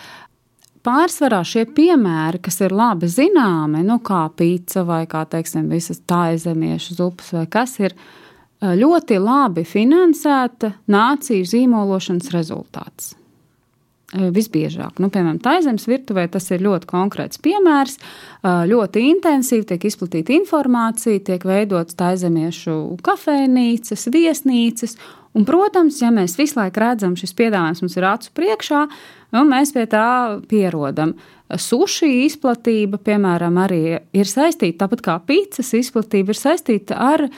Pārsvarā 0.87 1.41
šie 1.43 1.65
piemēri, 1.75 2.39
kas 2.47 2.61
ir 2.63 2.75
labi 2.75 3.09
zināmi, 3.11 3.83
nu, 3.87 3.99
kā 4.07 4.29
pīcis 4.39 4.85
vai 4.87 5.03
kā 5.11 5.25
teiksim, 5.27 5.67
visas 5.73 5.99
tā 6.07 6.29
aizemiešu 6.31 6.95
zupas, 7.01 7.33
vai 7.35 7.47
kas 7.51 7.75
ir 7.83 7.97
ļoti 8.63 9.19
labi 9.19 9.67
finansēta 9.67 10.71
nāciju 10.95 11.49
zīmološanas 11.51 12.31
rezultāts. 12.35 13.17
Visbiežāk, 14.17 15.01
nu, 15.03 15.11
piemēram, 15.13 15.37
Taizemes 15.45 15.85
virtuvē 15.91 16.25
tas 16.33 16.47
ir 16.55 16.63
ļoti 16.65 16.89
konkrēts 16.89 17.41
piemērs. 17.45 17.99
Ļoti 18.71 19.03
intensīvi 19.11 19.67
tiek 19.69 19.85
izplatīta 19.91 20.33
informācija, 20.33 21.21
tiek 21.27 21.45
veidotas 21.45 21.99
taizemiešu 21.99 22.97
kafejnīcas, 23.05 24.07
viesnīcas. 24.15 24.97
Un, 25.37 25.45
protams, 25.45 26.01
ja 26.01 26.09
mēs 26.15 26.39
visu 26.39 26.57
laiku 26.57 26.81
redzam, 26.81 27.17
šis 27.19 27.37
piedāvājums 27.37 27.85
mums 27.85 27.99
ir 27.99 28.09
acu 28.09 28.33
priekšā, 28.39 28.83
nu, 29.37 29.45
mēs 29.51 29.75
pie 29.77 29.85
tā 29.93 30.09
pierodam. 30.49 31.13
Sushi 31.61 32.25
izplatība, 32.25 32.97
piemēram, 33.05 33.61
arī 33.61 33.83
ir 34.01 34.31
saistīta, 34.31 34.87
tāpat 34.87 35.05
kā 35.05 35.21
pīcis 35.29 35.77
izplatība, 35.83 36.33
ir 36.33 36.41
saistīta 36.41 36.97
ar 37.13 37.29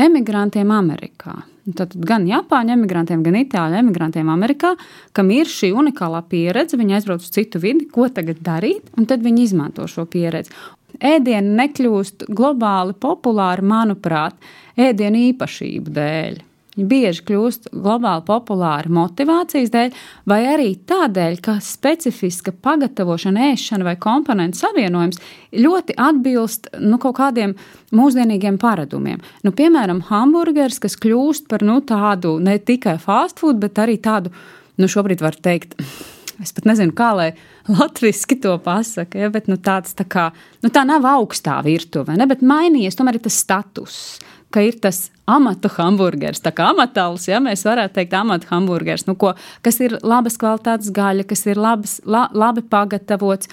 emigrantiem 0.00 0.72
Amerikā. 0.72 1.42
Tad 1.62 1.94
gan 1.94 2.24
Japāņu 2.26 2.74
emigrantiem, 2.74 3.20
gan 3.22 3.36
Itāļu 3.38 3.78
emigrantiem 3.78 4.30
Amerikā, 4.32 4.72
kam 5.14 5.30
ir 5.30 5.46
šī 5.46 5.70
unikālā 5.78 6.24
pieredze, 6.26 6.78
viņi 6.78 6.96
aizbrauc 6.98 7.22
uz 7.22 7.30
citu 7.30 7.60
vidi, 7.62 7.86
ko 7.86 8.08
tagad 8.10 8.42
darīt, 8.42 8.90
un 8.98 9.06
tad 9.06 9.22
viņi 9.22 9.46
izmanto 9.46 9.86
šo 9.86 10.08
pieredzi. 10.10 10.50
Ēdieni 10.98 11.54
nekļūst 11.60 12.26
globāli 12.34 12.98
populāri, 12.98 13.62
manuprāt, 13.62 14.34
ēdienu 14.74 15.28
īpašību 15.30 15.94
dēļ. 15.94 16.42
Viņi 16.72 16.88
bieži 16.88 17.24
kļūst 17.28 17.66
globāli 17.76 18.24
populāri 18.24 18.88
motivācijas 18.96 19.72
dēļ, 19.74 19.96
vai 20.24 20.38
arī 20.54 20.70
tādēļ, 20.88 21.34
ka 21.44 21.58
specifiska 21.60 22.54
pagatavošana, 22.64 23.50
ēšana 23.52 23.84
vai 23.90 23.98
komponentu 24.00 24.62
savienojums 24.62 25.20
ļoti 25.52 25.98
atbilst 26.00 26.70
nu, 26.80 26.96
kaut 27.02 27.18
kādiem 27.20 27.52
mūsdienīgiem 27.92 28.56
paradumiem. 28.62 29.20
Nu, 29.44 29.52
piemēram, 29.52 30.00
hamburgers, 30.08 30.80
kas 30.80 30.96
kļūst 30.96 31.50
par 31.52 31.60
nu, 31.60 31.82
tādu 31.84 32.38
ne 32.40 32.56
tikai 32.56 32.96
fast 33.02 33.44
food, 33.44 33.60
bet 33.60 33.76
arī 33.76 33.98
tādu, 34.00 34.32
nu, 34.80 34.88
šobrīd 34.88 35.20
var 35.20 35.36
teikt. 35.36 35.76
Es 36.40 36.54
pat 36.56 36.64
nezinu, 36.70 36.94
kā 36.96 37.10
lai 37.18 37.30
latviešu 37.68 38.38
to 38.42 38.56
pasakā, 38.64 39.26
ja, 39.26 39.30
bet 39.32 39.50
nu, 39.50 39.58
tāds 39.60 39.92
tā 39.98 40.06
kā, 40.08 40.30
nu, 40.64 40.72
tā 40.72 40.86
nav 40.88 41.04
augstā 41.08 41.58
virtuve, 41.66 42.16
ne, 42.16 42.26
bet 42.30 42.40
mainījies 42.46 42.96
tomēr 42.96 43.18
ir 43.18 43.26
tas 43.26 43.42
status 43.44 43.98
ka 44.52 44.60
ir 44.60 44.76
tas 44.82 45.06
amata 45.28 45.70
hamburgeris, 45.78 46.42
tā 46.44 46.52
kā 46.54 46.68
amatāls, 46.72 47.24
ja 47.30 47.40
mēs 47.42 47.64
varētu 47.66 47.96
teikt, 47.98 48.16
amata 48.18 48.50
hamburgeris, 48.50 49.06
nu, 49.08 49.16
ko, 49.18 49.32
kas 49.64 49.80
ir 49.84 49.96
labas 50.04 50.36
kvalitātes 50.40 50.92
gaļa, 50.94 51.26
kas 51.28 51.46
ir 51.48 51.60
labas, 51.60 51.98
la, 52.04 52.26
labi 52.36 52.64
pagatavots. 52.74 53.50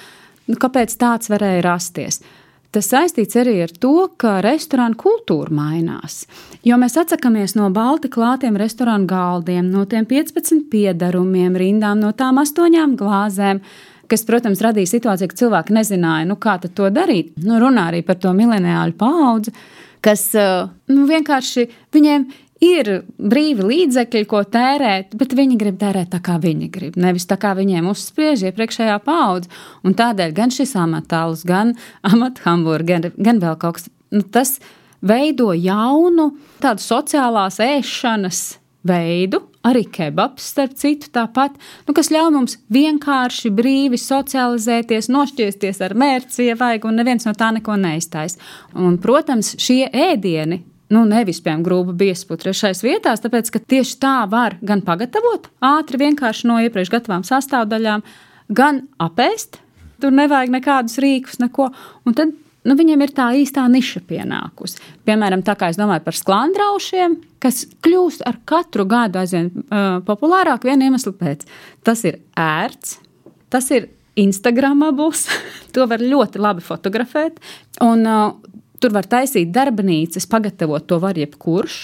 Nu, 0.50 0.58
kāpēc 0.60 0.96
tāds 1.00 1.30
varēja 1.32 1.64
rasties? 1.66 2.24
Tas 2.70 2.86
saistīts 2.92 3.38
arī 3.40 3.56
ar 3.64 3.72
to, 3.82 3.94
ka 4.22 4.40
restorāna 4.46 4.94
kultūra 5.00 5.50
mainās. 5.58 6.22
Jo 6.66 6.78
mēs 6.78 7.00
atsakāmies 7.02 7.56
no 7.58 7.72
balti 7.74 8.12
klātiem 8.14 8.60
restorāna 8.62 9.10
galdiem, 9.10 9.72
no 9.74 9.88
tiem 9.90 10.06
15 10.06 10.68
piedarumiem, 10.70 11.56
rindām, 11.58 11.98
no 12.04 12.12
tām 12.14 12.42
astoņām 12.44 12.94
glāzēm 13.00 13.64
kas, 14.10 14.26
protams, 14.26 14.62
radīja 14.66 14.90
situāciju, 14.90 15.30
ka 15.30 15.38
cilvēki 15.44 15.76
nezināja, 15.76 16.28
nu, 16.30 16.38
kā 16.42 16.58
to 16.66 16.90
darīt. 16.94 17.36
Nu, 17.46 17.60
runā 17.62 17.90
arī 17.92 18.02
par 18.06 18.18
to 18.22 18.34
mileniāļu 18.34 18.96
paudzi, 18.98 19.54
kas 20.06 20.24
nu, 20.34 21.04
vienkārši 21.10 21.68
viņiem 21.94 22.26
ir 22.64 22.90
brīvi 23.18 23.66
līdzekļi, 23.66 24.24
ko 24.30 24.44
tērēt, 24.44 25.16
bet 25.20 25.36
viņi 25.38 25.58
grib 25.60 25.80
tērēt 25.82 26.12
tā, 26.14 26.20
kā 26.24 26.38
viņi 26.42 26.70
grib. 26.74 26.98
Nevis 27.00 27.28
tā, 27.30 27.40
kā 27.40 27.54
viņiem 27.58 27.88
uzspiež 27.92 28.44
iepriekšējā 28.50 28.98
paudze. 29.06 29.52
Un 29.84 29.96
tādēļ 30.00 30.36
gan 30.38 30.54
šis 30.54 30.76
amatāls, 30.80 31.46
gan 31.48 31.76
amathamburgeri, 32.08 33.14
gan 33.18 33.42
vēl 33.44 33.60
kaut 33.62 33.80
kas 33.80 33.90
nu, 34.12 34.24
tas 34.24 34.58
veido 35.02 35.54
jaunu 35.56 36.34
tādu 36.64 36.84
sociālās 36.84 37.60
ēšanas 37.64 38.44
veidu, 38.90 39.42
arī 39.68 39.84
kebabs, 39.92 40.46
starp 40.54 40.76
citu, 40.80 41.10
tāpat, 41.16 41.58
nu, 41.88 41.96
kas 41.96 42.12
ļauj 42.14 42.30
mums 42.32 42.56
vienkārši 42.72 43.52
brīvi 43.56 44.00
socializēties, 44.00 45.12
nošķiesties 45.12 45.82
ar 45.84 45.96
mērci, 46.00 46.46
ja 46.48 46.56
vajag, 46.60 46.88
un 46.88 47.00
neviens 47.02 47.28
no 47.28 47.36
tā 47.38 47.52
neko 47.56 47.76
neiztais. 47.80 48.40
Un, 48.76 48.98
protams, 49.04 49.56
šie 49.60 49.84
ēdieni. 49.92 50.64
Nu, 50.90 51.04
nevis, 51.06 51.38
piemēram, 51.46 51.64
grūba 51.66 51.94
biezputra 51.98 52.50
trešais 52.50 52.82
vietās, 52.82 53.22
tāpēc, 53.22 53.52
ka 53.54 53.62
tieši 53.62 53.98
tā 54.02 54.16
var 54.30 54.56
gan 54.66 54.82
pagatavot 54.86 55.46
ātri, 55.62 56.00
vienkārši 56.02 56.50
no 56.50 56.58
iepriekš 56.66 56.90
gatavām 56.96 57.26
sastāvdaļām, 57.28 58.02
gan 58.58 58.84
apēst. 58.98 59.60
Tur 60.02 60.16
nevajag 60.16 60.54
nekādus 60.56 60.98
rīkus, 61.04 61.38
neko. 61.44 61.68
Un 62.08 62.16
tad 62.18 62.34
nu, 62.66 62.76
viņiem 62.80 63.04
ir 63.06 63.14
tā 63.14 63.28
īstā 63.38 63.68
niša 63.70 64.02
pienākusi. 64.10 64.82
Piemēram, 65.06 65.44
tā 65.46 65.54
kā 65.60 65.70
es 65.70 65.78
domāju 65.78 66.08
par 66.08 66.18
sklandraušiem, 66.18 67.20
kas 67.44 67.66
kļūst 67.86 68.26
ar 68.26 68.40
katru 68.50 68.88
gadu 68.90 69.22
aizvien 69.22 69.52
uh, 69.54 70.00
populārāk 70.08 70.66
viena 70.66 70.90
iemesla 70.90 71.14
pēc. 71.20 71.46
Tas 71.86 72.02
ir 72.08 72.22
ērts, 72.40 72.98
tas 73.54 73.70
ir 73.76 73.92
Instagramabls, 74.20 75.28
to 75.76 75.86
var 75.92 76.02
ļoti 76.02 76.42
labi 76.42 76.66
fotografēt, 76.66 77.38
un 77.86 78.08
uh, 78.10 78.56
tur 78.80 78.96
var 78.96 79.08
taisīt 79.10 79.52
darbnīcas, 79.56 80.28
pagatavot 80.30 80.88
to 80.88 81.00
var 81.04 81.20
jebkurš, 81.20 81.80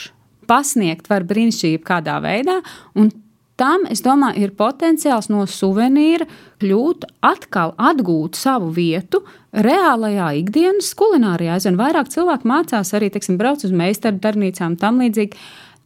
pasniegt 0.49 1.09
var 1.09 1.25
brīnišķīgi 1.27 1.83
kādā 1.85 2.17
veidā, 2.23 2.59
un 2.97 3.11
tam, 3.59 3.85
es 3.91 4.03
domāju, 4.05 4.45
ir 4.45 4.53
potenciāls 4.57 5.29
no 5.31 5.45
suvenīra 5.49 6.27
kļūt 6.61 7.07
atkal 7.25 7.73
atgūt 7.79 8.39
savu 8.39 8.71
vietu 8.75 9.23
reālajā 9.55 10.31
ikdienas 10.41 10.91
kulinārijā. 10.99 11.55
Aizvien 11.55 11.79
vairāk 11.79 12.11
cilvēku 12.13 12.49
mācās 12.51 12.91
arī, 12.97 13.11
teiksim, 13.13 13.39
brauc 13.39 13.63
uz 13.65 13.75
meistaru 13.75 14.19
darbnīcām, 14.23 14.75
tam 14.79 14.99
līdzīgi. 15.03 15.39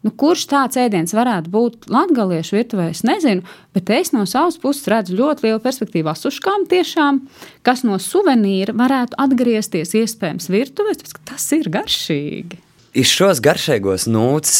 Nu, 0.05 0.13
kurš 0.15 0.45
tāds 0.47 0.79
ēdiens 0.79 1.11
varētu 1.11 1.51
būt 1.51 1.89
latviešu 1.91 2.55
virtuvē, 2.55 2.85
es 2.93 3.01
nezinu, 3.03 3.43
bet 3.75 3.91
es 3.91 4.13
no 4.15 4.23
savas 4.29 4.55
puses 4.61 4.87
redzu 4.87 5.17
ļoti 5.19 5.47
lielu 5.47 5.59
perspektīvu 5.65 6.13
asuškām, 6.13 6.69
tiešām, 6.71 7.19
kas 7.67 7.83
no 7.83 7.99
suvenīra 7.99 8.77
varētu 8.79 9.19
atgriezties 9.19 9.91
iespējams 9.99 10.47
virtuvē, 10.55 10.95
tāpēc 11.01 11.19
tas 11.33 11.51
ir 11.59 11.71
garšīgi. 11.75 12.63
Iz 12.99 13.07
šos 13.07 13.39
garšīgos 13.39 14.09
nūts, 14.11 14.57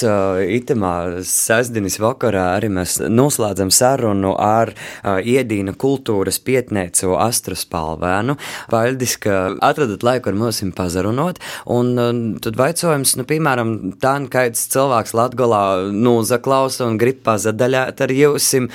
itemā 0.56 0.92
sestdienas 1.28 1.98
vakarā 2.00 2.46
arī 2.54 2.70
mēs 2.72 2.94
noslēdzam 3.12 3.72
sarunu 3.74 4.32
ar 4.40 4.72
iedīna 5.04 5.74
kultūras 5.76 6.38
pietnēcu 6.48 7.18
Astru 7.20 7.58
Spalvēnu. 7.60 8.38
Paldies, 8.72 9.18
ka 9.20 9.42
atradat 9.66 10.06
laiku 10.08 10.32
ar 10.32 10.38
mums 10.40 10.62
pazarunot, 10.78 11.42
un 11.76 11.92
tad 12.40 12.62
vaicojums, 12.62 13.18
nu, 13.20 13.28
piemēram, 13.28 13.74
tā, 14.00 14.16
kāds 14.32 14.64
cilvēks 14.72 15.16
Latgolā 15.20 15.66
nūzaklausa 15.92 16.88
un 16.88 16.96
grib 17.02 17.20
pazadaļāt 17.28 18.06
ar 18.08 18.16
jūsim, 18.22 18.72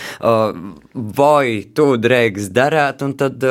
vai 0.92 1.64
tu 1.72 1.88
dreigs 2.04 2.52
darēt, 2.52 3.06
un 3.06 3.16
tad, 3.16 3.48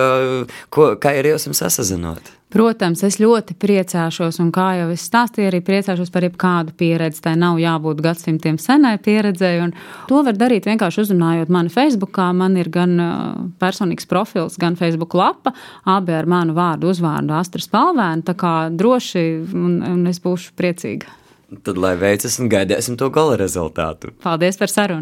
ko, 0.70 0.94
kā 1.02 1.18
ir 1.18 1.34
jūsim 1.34 1.58
sasazinot? 1.58 2.36
Protams, 2.54 3.02
es 3.02 3.16
ļoti 3.18 3.56
priecāšos, 3.58 4.38
un 4.44 4.52
kā 4.54 4.68
jau 4.78 4.92
es 4.94 5.08
stāstīju, 5.08 5.48
arī 5.50 5.62
priecāšos 5.66 6.12
par 6.14 6.28
jebkādu 6.28 6.76
pieredzi. 6.78 7.24
Tā 7.26 7.34
nav 7.40 7.58
jābūt 7.58 8.04
gadsimtiem 8.06 8.60
senai 8.62 9.00
pieredzēji, 9.02 9.64
un 9.66 9.74
to 10.10 10.22
var 10.28 10.38
darīt 10.38 10.68
vienkārši 10.70 11.02
uzrunājot 11.02 11.50
mani 11.54 11.74
Facebookā. 11.74 12.28
Man 12.38 12.60
ir 12.62 12.70
gan 12.74 12.94
personīgs 13.62 14.06
profils, 14.10 14.60
gan 14.62 14.78
Facebook 14.78 15.18
lapa, 15.18 15.56
abi 15.90 16.14
ar 16.14 16.30
manu 16.30 16.54
vārdu, 16.54 16.94
uzvārdu 16.94 17.34
Astras 17.40 17.66
Palvēnu. 17.74 18.28
Tā 18.30 18.38
kā 18.38 18.54
droši, 18.70 19.26
un, 19.58 19.82
un 19.96 20.06
es 20.14 20.22
būšu 20.22 20.54
priecīga. 20.60 21.10
Tad 21.66 21.78
lai 21.78 21.96
veicas 21.98 22.38
un 22.42 22.54
gaidīsim 22.54 22.98
to 22.98 23.10
gala 23.14 23.34
rezultātu. 23.42 24.14
Paldies 24.22 24.62
par 24.62 24.70
sarunu! 24.70 25.02